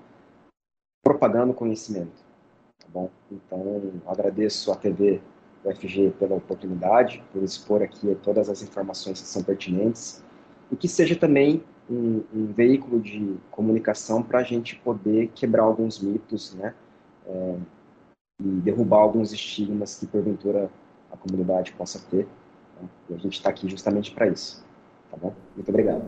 propagando 1.02 1.52
conhecimento, 1.52 2.22
tá 2.78 2.86
bom? 2.92 3.10
Então, 3.30 3.92
agradeço 4.06 4.72
à 4.72 4.76
TV 4.76 5.20
UFG 5.64 6.10
pela 6.18 6.36
oportunidade, 6.36 7.24
por 7.32 7.42
expor 7.42 7.82
aqui 7.82 8.14
todas 8.22 8.48
as 8.48 8.62
informações 8.62 9.20
que 9.20 9.26
são 9.26 9.42
pertinentes 9.42 10.22
e 10.70 10.76
que 10.76 10.88
seja 10.88 11.16
também 11.16 11.64
um, 11.88 12.22
um 12.34 12.46
veículo 12.46 13.00
de 13.00 13.36
comunicação 13.50 14.22
para 14.22 14.40
a 14.40 14.42
gente 14.42 14.76
poder 14.76 15.30
quebrar 15.34 15.62
alguns 15.62 15.98
mitos, 16.00 16.54
né? 16.54 16.74
É, 17.26 17.56
e 18.42 18.48
derrubar 18.60 18.98
alguns 18.98 19.32
estigmas 19.32 19.96
que 19.96 20.06
porventura 20.06 20.70
a 21.12 21.16
comunidade 21.16 21.72
possa 21.72 22.00
ter. 22.10 22.26
Né? 22.80 22.88
E 23.10 23.14
a 23.14 23.18
gente 23.18 23.34
está 23.34 23.50
aqui 23.50 23.68
justamente 23.68 24.10
para 24.10 24.28
isso. 24.28 24.64
Tá 25.10 25.16
bom? 25.16 25.32
Muito 25.54 25.68
obrigado. 25.68 26.04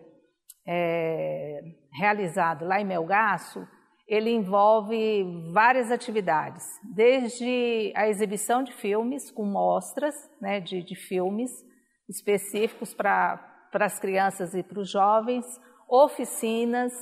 é, 0.68 1.62
realizado 1.94 2.66
lá 2.66 2.82
em 2.82 2.86
Melgaço, 2.86 3.60
ele 4.08 4.30
envolve 4.30 5.24
várias 5.52 5.92
atividades, 5.92 6.64
desde 6.84 7.92
a 7.96 8.08
exibição 8.08 8.64
de 8.64 8.72
filmes 8.72 9.32
com 9.32 9.46
mostras 9.46 10.16
né, 10.40 10.60
de, 10.60 10.84
de 10.84 10.96
filmes 10.96 11.52
específicos 12.08 12.94
para 12.94 13.40
as 13.74 14.00
crianças 14.00 14.54
e 14.54 14.62
para 14.62 14.80
os 14.80 14.92
jovens, 14.92 15.46
oficinas, 15.90 16.94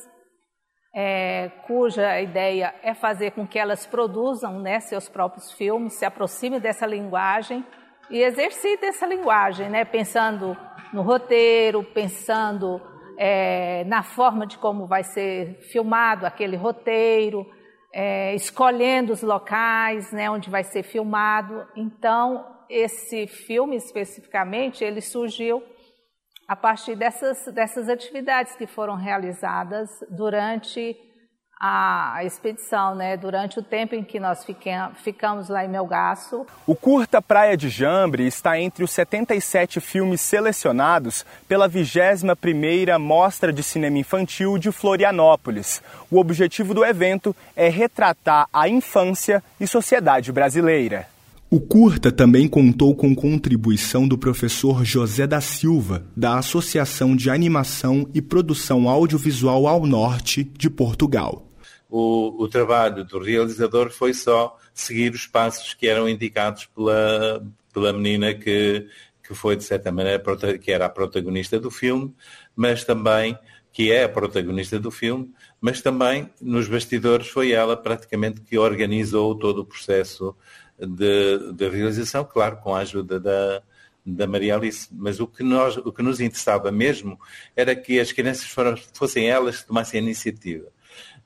é, 0.96 1.50
cuja 1.66 2.22
ideia 2.22 2.74
é 2.84 2.94
fazer 2.94 3.32
com 3.32 3.48
que 3.48 3.60
elas 3.60 3.86
produzam 3.86 4.60
né, 4.60 4.80
seus 4.80 5.10
próprios 5.10 5.52
filmes, 5.52 5.94
se 5.94 6.06
aproximem 6.06 6.60
dessa 6.60 6.86
linguagem 6.86 7.66
e 8.10 8.22
exercite 8.22 8.86
essa 8.86 9.06
linguagem, 9.06 9.70
né? 9.70 9.84
pensando 9.86 10.56
no 10.94 11.02
roteiro, 11.02 11.84
pensando 11.84 12.82
é, 13.18 13.84
na 13.86 14.04
forma 14.04 14.46
de 14.46 14.58
como 14.58 14.88
vai 14.88 15.04
ser 15.04 15.60
filmado 15.72 16.26
aquele 16.26 16.56
roteiro, 16.56 17.46
é, 17.94 18.34
escolhendo 18.34 19.14
os 19.14 19.22
locais 19.22 20.12
né, 20.12 20.30
onde 20.30 20.50
vai 20.50 20.64
ser 20.64 20.84
filmado. 20.84 21.68
Então, 21.76 22.46
esse 22.70 23.28
filme 23.28 23.76
especificamente, 23.76 24.84
ele 24.84 25.02
surgiu 25.02 25.64
a 26.48 26.56
partir 26.56 26.96
dessas, 26.96 27.46
dessas 27.54 27.88
atividades 27.88 28.56
que 28.56 28.68
foram 28.68 28.96
realizadas 28.96 29.90
durante 30.10 30.98
a, 31.66 32.26
expedição, 32.26 32.94
né, 32.94 33.16
durante 33.16 33.58
o 33.58 33.64
tempo 33.64 33.96
em 33.96 34.04
que 34.04 34.20
nós 34.20 34.46
ficamos 35.02 35.48
lá 35.48 35.64
em 35.64 35.70
Melgaço. 35.70 36.46
O 36.68 36.76
curta 36.76 37.22
Praia 37.22 37.56
de 37.56 37.70
Jambre 37.70 38.28
está 38.28 38.60
entre 38.60 38.84
os 38.84 38.92
77 38.92 39.80
filmes 39.80 40.20
selecionados 40.20 41.26
pela 41.48 41.70
21ª 41.70 43.00
Mostra 43.00 43.54
de 43.54 43.64
Cinema 43.64 43.98
Infantil 43.98 44.58
de 44.58 44.74
Florianópolis. 44.74 45.82
O 46.12 46.20
objetivo 46.20 46.74
do 46.74 46.84
evento 46.84 47.34
é 47.56 47.70
retratar 47.70 48.50
a 48.52 48.68
infância 48.68 49.42
e 49.58 49.66
sociedade 49.66 50.34
brasileira. 50.34 51.08
O 51.50 51.62
curta 51.62 52.12
também 52.12 52.46
contou 52.46 52.94
com 52.94 53.16
contribuição 53.16 54.06
do 54.06 54.18
professor 54.18 54.84
José 54.84 55.26
da 55.26 55.40
Silva, 55.40 56.04
da 56.18 56.38
Associação 56.40 57.16
de 57.16 57.30
Animação 57.30 58.06
e 58.14 58.22
Produção 58.22 58.90
Audiovisual 58.90 59.66
ao 59.66 59.86
Norte 59.86 60.44
de 60.58 60.70
Portugal 60.70 61.53
o, 61.96 62.44
o 62.44 62.48
trabalho 62.48 63.06
do 63.06 63.20
realizador 63.20 63.92
foi 63.92 64.16
só 64.16 64.58
seguir 64.74 65.14
os 65.14 65.28
passos 65.28 65.76
que 65.76 65.88
eram 65.88 66.10
indicados 66.10 66.66
pela, 66.66 67.46
pela 67.72 67.94
menina 67.94 68.34
que, 68.34 68.88
que 69.22 69.36
foi, 69.36 69.56
de 69.56 69.64
certa 69.64 69.92
maneira, 69.92 70.20
que 70.58 70.72
era 70.72 70.88
a 70.88 70.90
protagonista 70.90 71.60
do 71.60 71.70
filme, 71.70 72.12
mas 72.56 72.84
também 72.84 73.38
que 73.72 73.92
é 73.92 74.06
a 74.06 74.10
protagonista 74.10 74.80
do 74.80 74.90
filme, 74.90 75.32
mas 75.62 75.84
também 75.84 76.32
nos 76.42 76.68
bastidores 76.68 77.28
foi 77.28 77.52
ela 77.52 77.78
praticamente 77.78 78.42
que 78.42 78.58
organizou 78.58 79.38
todo 79.38 79.60
o 79.60 79.66
processo 79.66 80.36
de, 80.80 81.54
de 81.54 81.70
realização, 81.70 82.26
claro, 82.26 82.58
com 82.58 82.74
a 82.74 82.80
ajuda 82.80 83.20
da, 83.20 83.62
da 84.04 84.26
Maria 84.26 84.56
Alice. 84.56 84.88
Mas 84.92 85.20
o 85.20 85.28
que, 85.28 85.44
nós, 85.44 85.78
o 85.78 85.92
que 85.92 86.02
nos 86.02 86.20
interessava 86.20 86.72
mesmo 86.72 87.20
era 87.56 87.76
que 87.76 88.00
as 88.00 88.12
crianças 88.12 88.46
foram, 88.46 88.76
fossem 88.94 89.30
elas 89.30 89.62
que 89.62 89.68
tomassem 89.68 90.00
a 90.00 90.04
iniciativa 90.04 90.73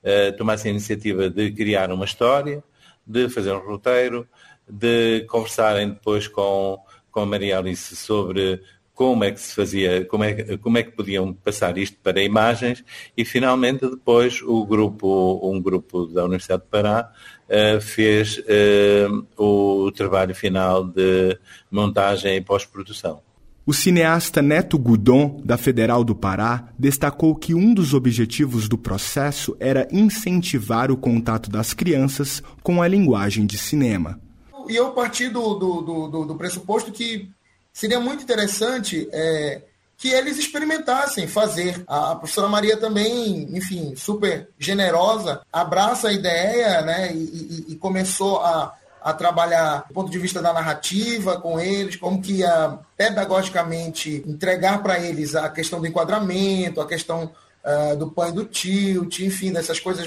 uh, 0.02 0.36
tomassem 0.36 0.70
a 0.70 0.72
iniciativa 0.72 1.28
de 1.30 1.50
criar 1.52 1.90
uma 1.90 2.04
história, 2.04 2.62
de 3.06 3.28
fazer 3.28 3.52
um 3.52 3.58
roteiro, 3.58 4.26
de 4.68 5.24
conversarem 5.28 5.90
depois 5.90 6.28
com, 6.28 6.78
com 7.10 7.20
a 7.20 7.26
Maria 7.26 7.58
Alice 7.58 7.96
sobre 7.96 8.60
como 8.98 9.22
é 9.22 9.30
que 9.30 9.40
se 9.40 9.54
fazia, 9.54 10.04
como 10.06 10.24
é, 10.24 10.56
como 10.56 10.76
é 10.76 10.82
que 10.82 10.90
podiam 10.90 11.32
passar 11.32 11.78
isto 11.78 11.96
para 12.02 12.20
imagens 12.20 12.84
e 13.16 13.24
finalmente 13.24 13.88
depois 13.88 14.42
o 14.42 14.66
grupo, 14.66 15.40
um 15.40 15.62
grupo 15.62 16.06
da 16.06 16.24
Universidade 16.24 16.62
de 16.64 16.68
Pará 16.68 17.12
uh, 17.48 17.80
fez 17.80 18.38
uh, 18.38 19.24
o 19.36 19.92
trabalho 19.92 20.34
final 20.34 20.82
de 20.82 21.38
montagem 21.70 22.36
e 22.36 22.40
pós-produção. 22.40 23.27
O 23.68 23.74
cineasta 23.74 24.40
Neto 24.40 24.78
Gudon, 24.78 25.42
da 25.44 25.58
Federal 25.58 26.02
do 26.02 26.14
Pará, 26.14 26.70
destacou 26.78 27.34
que 27.34 27.54
um 27.54 27.74
dos 27.74 27.92
objetivos 27.92 28.66
do 28.66 28.78
processo 28.78 29.54
era 29.60 29.86
incentivar 29.92 30.90
o 30.90 30.96
contato 30.96 31.50
das 31.50 31.74
crianças 31.74 32.42
com 32.62 32.80
a 32.80 32.88
linguagem 32.88 33.44
de 33.44 33.58
cinema. 33.58 34.18
E 34.70 34.74
eu 34.74 34.92
parti 34.92 35.28
do, 35.28 35.52
do, 35.52 35.82
do, 35.82 36.24
do 36.24 36.34
pressuposto 36.34 36.90
que 36.90 37.28
seria 37.70 38.00
muito 38.00 38.22
interessante 38.22 39.06
é, 39.12 39.60
que 39.98 40.08
eles 40.08 40.38
experimentassem 40.38 41.26
fazer. 41.26 41.84
A, 41.86 42.14
professora 42.14 42.48
Maria 42.48 42.78
também, 42.78 43.54
enfim, 43.54 43.94
super 43.94 44.48
generosa, 44.58 45.42
abraça 45.52 46.08
a 46.08 46.12
ideia 46.14 46.80
né, 46.80 47.12
e, 47.12 47.18
e, 47.68 47.72
e 47.72 47.76
começou 47.76 48.40
a 48.40 48.72
a 49.08 49.14
trabalhar 49.14 49.86
do 49.88 49.94
ponto 49.94 50.10
de 50.10 50.18
vista 50.18 50.42
da 50.42 50.52
narrativa 50.52 51.40
com 51.40 51.58
eles, 51.58 51.96
como 51.96 52.20
que 52.20 52.40
ia 52.40 52.78
pedagogicamente 52.94 54.22
entregar 54.26 54.82
para 54.82 54.98
eles 54.98 55.34
a 55.34 55.48
questão 55.48 55.80
do 55.80 55.86
enquadramento, 55.86 56.78
a 56.78 56.86
questão 56.86 57.32
uh, 57.64 57.96
do 57.96 58.10
pan 58.10 58.28
e 58.28 58.32
do 58.32 58.44
tilt, 58.44 59.20
enfim, 59.20 59.50
dessas 59.50 59.80
coisas 59.80 60.06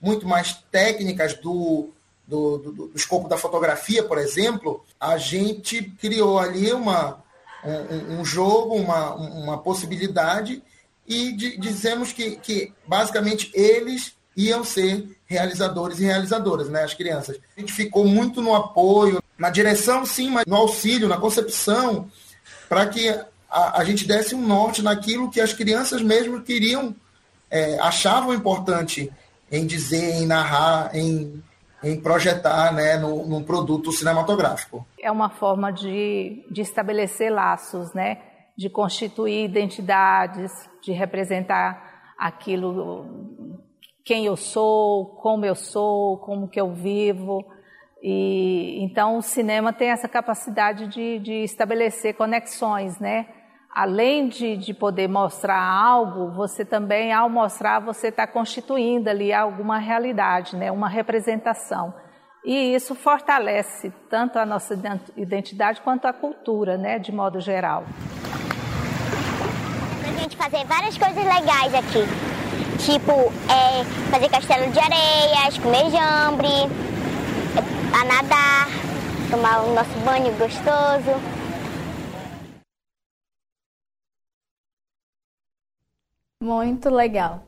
muito 0.00 0.26
mais 0.26 0.54
técnicas 0.70 1.34
do, 1.34 1.90
do, 2.26 2.56
do, 2.56 2.72
do, 2.72 2.92
escopo 2.94 3.28
da 3.28 3.36
fotografia, 3.36 4.02
por 4.02 4.16
exemplo, 4.16 4.82
a 4.98 5.18
gente 5.18 5.82
criou 6.00 6.38
ali 6.38 6.72
uma, 6.72 7.22
um, 7.62 8.20
um 8.20 8.24
jogo, 8.24 8.76
uma, 8.76 9.14
uma 9.14 9.58
possibilidade 9.58 10.62
e 11.06 11.32
de, 11.32 11.58
dizemos 11.58 12.14
que, 12.14 12.36
que 12.36 12.72
basicamente 12.86 13.50
eles 13.52 14.16
iam 14.38 14.62
ser 14.62 15.18
realizadores 15.26 15.98
e 15.98 16.04
realizadoras, 16.04 16.68
né, 16.68 16.84
as 16.84 16.94
crianças. 16.94 17.38
A 17.56 17.60
gente 17.60 17.72
ficou 17.72 18.06
muito 18.06 18.40
no 18.40 18.54
apoio, 18.54 19.20
na 19.36 19.50
direção, 19.50 20.06
sim, 20.06 20.30
mas 20.30 20.46
no 20.46 20.54
auxílio, 20.54 21.08
na 21.08 21.18
concepção, 21.18 22.08
para 22.68 22.86
que 22.86 23.08
a, 23.50 23.80
a, 23.80 23.84
gente 23.84 24.06
desse 24.06 24.36
um 24.36 24.46
norte 24.46 24.80
naquilo 24.80 25.28
que 25.28 25.40
as 25.40 25.52
crianças 25.52 26.00
mesmo 26.00 26.40
queriam, 26.40 26.94
é, 27.50 27.78
achavam 27.80 28.32
importante 28.32 29.10
em 29.50 29.66
dizer, 29.66 30.14
em 30.14 30.26
narrar, 30.26 30.94
em, 30.94 31.42
em 31.82 32.00
projetar 32.00 32.72
né, 32.72 32.96
no, 32.96 33.26
num 33.26 33.42
produto 33.42 33.90
cinematográfico. 33.90 34.86
É 35.00 35.10
uma 35.10 35.30
forma 35.30 35.72
de, 35.72 36.44
de 36.48 36.60
estabelecer 36.60 37.32
laços, 37.32 37.92
né, 37.92 38.18
de 38.56 38.70
constituir 38.70 39.44
identidades, 39.44 40.52
de 40.80 40.92
representar 40.92 42.14
aquilo 42.16 43.66
quem 44.08 44.24
eu 44.24 44.38
sou, 44.38 45.04
como 45.04 45.44
eu 45.44 45.54
sou, 45.54 46.16
como 46.16 46.48
que 46.48 46.58
eu 46.58 46.72
vivo. 46.72 47.44
E 48.02 48.82
então 48.82 49.18
o 49.18 49.22
cinema 49.22 49.70
tem 49.70 49.90
essa 49.90 50.08
capacidade 50.08 50.86
de, 50.86 51.18
de 51.18 51.34
estabelecer 51.42 52.14
conexões, 52.14 52.98
né? 52.98 53.26
Além 53.70 54.28
de, 54.28 54.56
de 54.56 54.72
poder 54.72 55.08
mostrar 55.08 55.60
algo, 55.60 56.30
você 56.30 56.64
também, 56.64 57.12
ao 57.12 57.28
mostrar, 57.28 57.80
você 57.80 58.08
está 58.08 58.26
constituindo 58.26 59.10
ali 59.10 59.30
alguma 59.30 59.76
realidade, 59.76 60.56
né? 60.56 60.72
Uma 60.72 60.88
representação. 60.88 61.92
E 62.42 62.74
isso 62.74 62.94
fortalece 62.94 63.92
tanto 64.08 64.38
a 64.38 64.46
nossa 64.46 64.72
identidade 65.18 65.82
quanto 65.82 66.06
a 66.06 66.14
cultura, 66.14 66.78
né? 66.78 66.98
De 66.98 67.12
modo 67.12 67.40
geral. 67.40 67.84
A 70.02 70.18
gente 70.18 70.34
fazer 70.34 70.64
várias 70.64 70.96
coisas 70.96 71.22
legais 71.22 71.74
aqui. 71.74 72.37
Tipo, 72.78 73.12
é, 73.50 73.84
fazer 74.10 74.28
castelo 74.30 74.70
de 74.70 74.78
areias, 74.78 75.58
comer 75.58 75.90
jambre, 75.90 76.48
a 77.92 78.04
nadar, 78.04 78.68
tomar 79.30 79.64
o 79.64 79.74
nosso 79.74 79.98
banho 80.04 80.32
gostoso. 80.36 81.38
Muito 86.42 86.88
legal. 86.88 87.42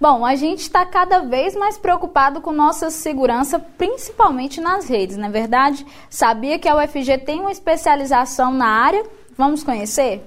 Bom, 0.00 0.24
a 0.24 0.34
gente 0.36 0.60
está 0.60 0.84
cada 0.84 1.20
vez 1.20 1.56
mais 1.56 1.78
preocupado 1.78 2.40
com 2.40 2.52
nossa 2.52 2.90
segurança, 2.90 3.58
principalmente 3.58 4.60
nas 4.60 4.88
redes, 4.88 5.16
não 5.16 5.26
é 5.26 5.30
verdade? 5.30 5.86
Sabia 6.10 6.58
que 6.58 6.68
a 6.68 6.76
UFG 6.76 7.18
tem 7.18 7.40
uma 7.40 7.50
especialização 7.50 8.52
na 8.52 8.68
área? 8.68 9.04
Vamos 9.36 9.64
conhecer? 9.64 10.22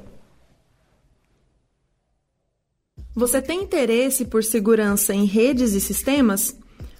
Você 3.19 3.41
tem 3.41 3.63
interesse 3.63 4.23
por 4.23 4.45
segurança 4.45 5.13
em 5.13 5.25
redes 5.25 5.73
e 5.73 5.81
sistemas? 5.81 6.57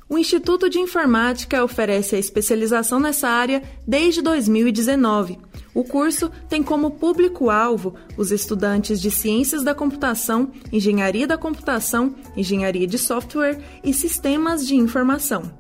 O 0.09 0.17
Instituto 0.17 0.69
de 0.69 0.77
Informática 0.77 1.63
oferece 1.63 2.13
a 2.13 2.19
especialização 2.19 2.99
nessa 2.99 3.29
área 3.29 3.63
desde 3.87 4.21
2019. 4.21 5.39
O 5.73 5.81
curso 5.81 6.29
tem 6.49 6.61
como 6.61 6.91
público-alvo 6.91 7.95
os 8.17 8.33
estudantes 8.33 8.99
de 8.99 9.09
Ciências 9.09 9.63
da 9.63 9.73
Computação, 9.73 10.51
Engenharia 10.73 11.25
da 11.25 11.37
Computação, 11.37 12.13
Engenharia 12.35 12.85
de 12.85 12.97
Software 12.97 13.57
e 13.81 13.93
Sistemas 13.93 14.67
de 14.67 14.75
Informação. 14.75 15.58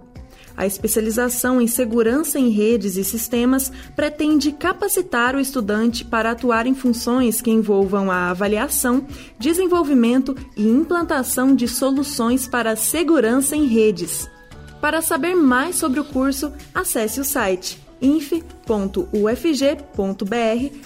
A 0.59 0.65
especialização 0.65 1.61
em 1.61 1.67
segurança 1.67 2.37
em 2.37 2.49
redes 2.49 2.97
e 2.97 3.03
sistemas 3.05 3.71
pretende 3.95 4.51
capacitar 4.51 5.33
o 5.33 5.39
estudante 5.39 6.03
para 6.03 6.31
atuar 6.31 6.67
em 6.67 6.75
funções 6.75 7.39
que 7.39 7.49
envolvam 7.49 8.11
a 8.11 8.29
avaliação, 8.29 9.07
desenvolvimento 9.39 10.35
e 10.57 10.67
implantação 10.67 11.55
de 11.55 11.65
soluções 11.65 12.45
para 12.45 12.75
segurança 12.75 13.55
em 13.55 13.67
redes. 13.67 14.29
Para 14.81 15.01
saber 15.01 15.33
mais 15.33 15.77
sobre 15.77 16.01
o 16.01 16.03
curso, 16.03 16.51
acesse 16.75 17.21
o 17.21 17.23
site 17.23 17.81
inf.ufg.br 18.01 19.07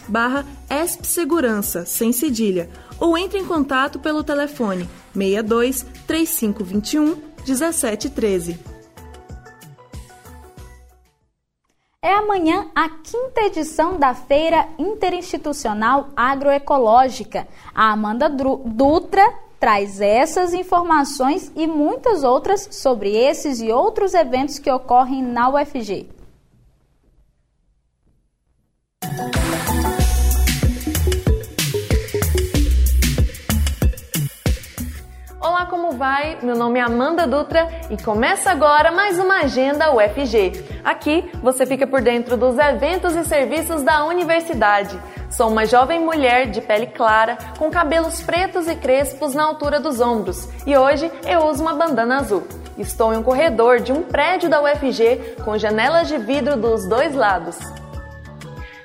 barra 0.07 0.45
espsegurança, 0.69 1.83
sem 1.83 2.12
cedilha, 2.13 2.69
ou 2.99 3.17
entre 3.17 3.39
em 3.39 3.45
contato 3.45 3.97
pelo 3.97 4.23
telefone 4.23 4.88
62 5.15 5.83
3521 6.05 7.15
1713. 7.43 8.72
É 12.03 12.15
amanhã 12.15 12.67
a 12.75 12.89
quinta 12.89 13.39
edição 13.43 13.97
da 13.97 14.13
Feira 14.13 14.67
Interinstitucional 14.77 16.09
Agroecológica. 16.17 17.47
A 17.73 17.93
Amanda 17.93 18.29
Dutra 18.29 19.33
traz 19.57 20.01
essas 20.01 20.53
informações 20.53 21.49
e 21.55 21.65
muitas 21.65 22.25
outras 22.25 22.67
sobre 22.71 23.15
esses 23.15 23.61
e 23.61 23.71
outros 23.71 24.13
eventos 24.13 24.59
que 24.59 24.69
ocorrem 24.69 25.23
na 25.23 25.47
UFG. 25.47 26.09
Olá, 35.43 35.65
como 35.65 35.91
vai? 35.91 36.38
Meu 36.41 36.56
nome 36.56 36.79
é 36.79 36.82
Amanda 36.82 37.27
Dutra 37.27 37.67
e 37.89 38.01
começa 38.01 38.49
agora 38.49 38.93
mais 38.93 39.19
uma 39.19 39.41
Agenda 39.41 39.93
UFG. 39.93 40.79
Aqui 40.86 41.29
você 41.43 41.65
fica 41.65 41.86
por 41.86 42.01
dentro 42.01 42.38
dos 42.38 42.58
eventos 42.58 43.13
e 43.13 43.25
serviços 43.25 43.84
da 43.84 44.06
universidade. 44.06 44.97
Sou 45.29 45.49
uma 45.49 45.65
jovem 45.65 45.99
mulher 45.99 46.49
de 46.49 46.62
pele 46.62 46.88
clara, 46.88 47.38
com 47.60 47.69
cabelos 47.69 48.21
pretos 48.21 48.69
e 48.69 48.75
crespos 48.77 49.36
na 49.36 49.43
altura 49.43 49.82
dos 49.82 49.99
ombros, 49.99 50.47
e 50.65 50.77
hoje 50.77 51.12
eu 51.27 51.45
uso 51.47 51.62
uma 51.62 51.73
bandana 51.73 52.19
azul. 52.19 52.47
Estou 52.77 53.13
em 53.13 53.17
um 53.17 53.23
corredor 53.23 53.82
de 53.82 53.91
um 53.91 54.01
prédio 54.01 54.49
da 54.49 54.62
UFG 54.63 55.43
com 55.43 55.58
janelas 55.58 56.08
de 56.08 56.17
vidro 56.19 56.56
dos 56.56 56.88
dois 56.88 57.13
lados. 57.13 57.58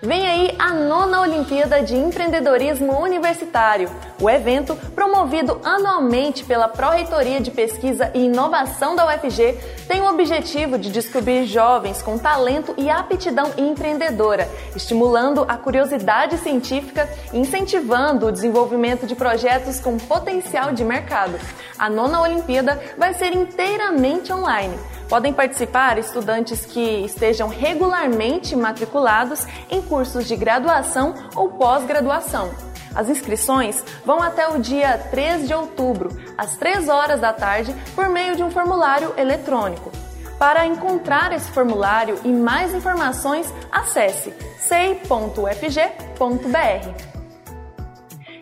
Vem 0.09 0.27
aí 0.27 0.55
a 0.59 0.73
nona 0.73 1.21
Olimpíada 1.21 1.83
de 1.83 1.95
Empreendedorismo 1.95 2.99
Universitário. 2.99 3.91
O 4.19 4.31
evento, 4.31 4.75
promovido 4.95 5.61
anualmente 5.63 6.47
pela 6.47 6.67
Pró-Reitoria 6.67 7.43
de 7.43 7.51
Pesquisa 7.51 8.11
e 8.15 8.25
Inovação 8.25 8.97
da 8.97 9.07
UFG, 9.07 9.59
tem 9.87 10.01
o 10.01 10.09
objetivo 10.09 10.79
de 10.79 10.91
descobrir 10.91 11.45
jovens 11.45 12.01
com 12.01 12.17
talento 12.17 12.73
e 12.79 12.89
aptidão 12.89 13.53
empreendedora, 13.59 14.49
estimulando 14.75 15.45
a 15.47 15.59
curiosidade 15.59 16.39
científica 16.39 17.07
e 17.31 17.39
incentivando 17.39 18.29
o 18.29 18.33
desenvolvimento 18.33 19.07
de 19.07 19.15
projetos 19.15 19.79
com 19.79 19.99
potencial 19.99 20.73
de 20.73 20.85
mercado. 20.85 21.39
A 21.79 21.91
nona 21.91 22.23
Olimpíada 22.23 22.81
vai 22.97 23.13
ser 23.13 23.35
inteiramente 23.35 24.33
online. 24.33 24.75
Podem 25.09 25.33
participar 25.33 25.99
estudantes 25.99 26.67
que 26.67 27.05
estejam 27.05 27.49
regularmente 27.49 28.55
matriculados 28.55 29.47
em 29.71 29.81
cursos 29.81 30.29
de 30.29 30.37
graduação 30.37 31.15
ou 31.35 31.49
pós-graduação. 31.53 32.51
As 32.95 33.09
inscrições 33.09 33.83
vão 34.05 34.23
até 34.23 34.49
o 34.49 34.59
dia 34.59 34.99
3 35.11 35.47
de 35.47 35.55
outubro, 35.55 36.11
às 36.37 36.57
3 36.57 36.89
horas 36.89 37.21
da 37.21 37.33
tarde, 37.33 37.75
por 37.95 38.09
meio 38.09 38.37
de 38.37 38.43
um 38.43 38.51
formulário 38.51 39.15
eletrônico. 39.17 39.91
Para 40.39 40.67
encontrar 40.67 41.33
esse 41.33 41.51
formulário 41.51 42.19
e 42.25 42.29
mais 42.29 42.75
informações, 42.75 43.53
acesse 43.73 44.33
sei.ufg.br. 44.59 45.19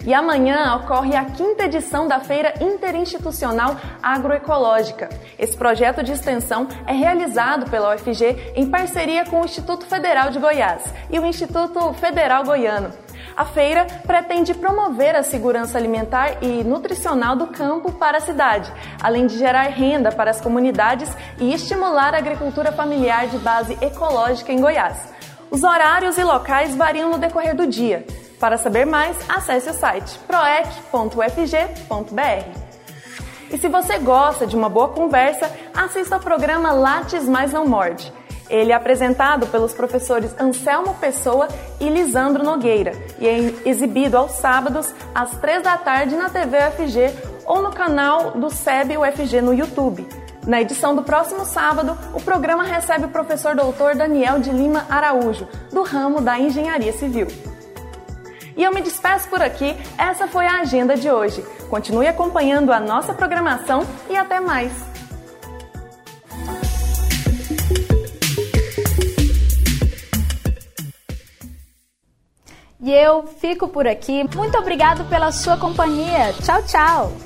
E 0.07 0.15
amanhã 0.15 0.77
ocorre 0.77 1.17
a 1.17 1.25
quinta 1.25 1.65
edição 1.65 2.07
da 2.07 2.21
Feira 2.21 2.55
Interinstitucional 2.61 3.75
Agroecológica. 4.01 5.09
Esse 5.37 5.57
projeto 5.57 6.01
de 6.01 6.13
extensão 6.13 6.69
é 6.87 6.93
realizado 6.93 7.69
pela 7.69 7.93
UFG 7.93 8.53
em 8.55 8.71
parceria 8.71 9.25
com 9.25 9.41
o 9.41 9.45
Instituto 9.45 9.85
Federal 9.85 10.31
de 10.31 10.39
Goiás 10.39 10.85
e 11.11 11.19
o 11.19 11.27
Instituto 11.27 11.93
Federal 11.95 12.45
Goiano. 12.45 12.93
A 13.37 13.45
feira 13.45 13.85
pretende 14.07 14.55
promover 14.55 15.17
a 15.17 15.25
segurança 15.25 15.77
alimentar 15.77 16.41
e 16.41 16.63
nutricional 16.63 17.35
do 17.35 17.49
campo 17.49 17.91
para 17.91 18.19
a 18.19 18.21
cidade, 18.21 18.73
além 19.03 19.27
de 19.27 19.37
gerar 19.37 19.65
renda 19.65 20.13
para 20.13 20.31
as 20.31 20.41
comunidades 20.41 21.13
e 21.41 21.53
estimular 21.53 22.15
a 22.15 22.19
agricultura 22.19 22.71
familiar 22.71 23.27
de 23.27 23.39
base 23.39 23.77
ecológica 23.83 24.53
em 24.53 24.61
Goiás. 24.61 25.13
Os 25.51 25.65
horários 25.65 26.17
e 26.17 26.23
locais 26.23 26.77
variam 26.77 27.11
no 27.11 27.19
decorrer 27.19 27.57
do 27.57 27.67
dia. 27.67 28.07
Para 28.39 28.59
saber 28.59 28.85
mais, 28.85 29.17
acesse 29.29 29.71
o 29.71 29.75
site 29.75 30.19
proec.ufg.br. 30.27 30.67
E 33.51 33.59
se 33.59 33.69
você 33.69 33.99
gosta 33.99 34.47
de 34.47 34.57
uma 34.57 34.69
boa 34.69 34.89
conversa, 34.89 35.51
assista 35.75 36.17
ao 36.17 36.21
programa 36.21 36.73
Lattes 36.73 37.29
Mais 37.29 37.53
Não 37.53 37.67
Morde. 37.67 38.13
Ele 38.49 38.73
é 38.73 38.75
apresentado 38.75 39.47
pelos 39.49 39.73
professores 39.73 40.35
Anselmo 40.39 40.95
Pessoa 40.95 41.49
e 41.81 41.89
Lisandro 41.89 42.45
Nogueira 42.45 42.93
e 43.19 43.27
é 43.27 43.39
exibido 43.65 44.17
aos 44.17 44.33
sábados 44.33 44.95
às 45.15 45.37
três 45.39 45.63
da 45.63 45.77
tarde 45.77 46.15
na 46.17 46.31
TV 46.31 46.59
UFG 46.59 47.13
ou 47.45 47.63
no 47.63 47.73
canal 47.73 48.33
do 48.33 48.51
SEB 48.51 48.99
UFG 48.99 49.41
no 49.41 49.53
YouTube. 49.53 50.07
Na 50.47 50.61
edição 50.61 50.95
do 50.95 51.03
próximo 51.03 51.45
sábado, 51.45 51.99
o 52.15 52.21
programa 52.21 52.63
recebe 52.63 53.07
o 53.07 53.11
professor 53.11 53.57
doutor 53.57 53.97
Daniel 53.97 54.39
de 54.39 54.51
Lima 54.51 54.87
Araújo, 54.89 55.49
do 55.73 55.83
ramo 55.83 56.21
da 56.21 56.39
Engenharia 56.39 56.93
Civil. 56.93 57.27
E 58.57 58.63
eu 58.63 58.73
me 58.73 58.81
despeço 58.81 59.29
por 59.29 59.43
aqui. 59.43 59.77
Essa 59.99 60.27
foi 60.27 60.47
a 60.47 60.61
agenda 60.61 60.97
de 60.97 61.11
hoje. 61.11 61.45
Continue 61.69 62.07
acompanhando 62.07 62.73
a 62.73 62.81
nossa 62.81 63.13
programação 63.13 63.87
e 64.09 64.17
até 64.17 64.41
mais. 64.41 64.73
E 72.81 72.93
eu 72.93 73.27
fico 73.27 73.67
por 73.69 73.87
aqui. 73.87 74.25
Muito 74.37 74.57
obrigado 74.57 75.09
pela 75.09 75.33
sua 75.33 75.57
companhia. 75.57 76.33
Tchau, 76.45 76.63
tchau. 76.63 77.26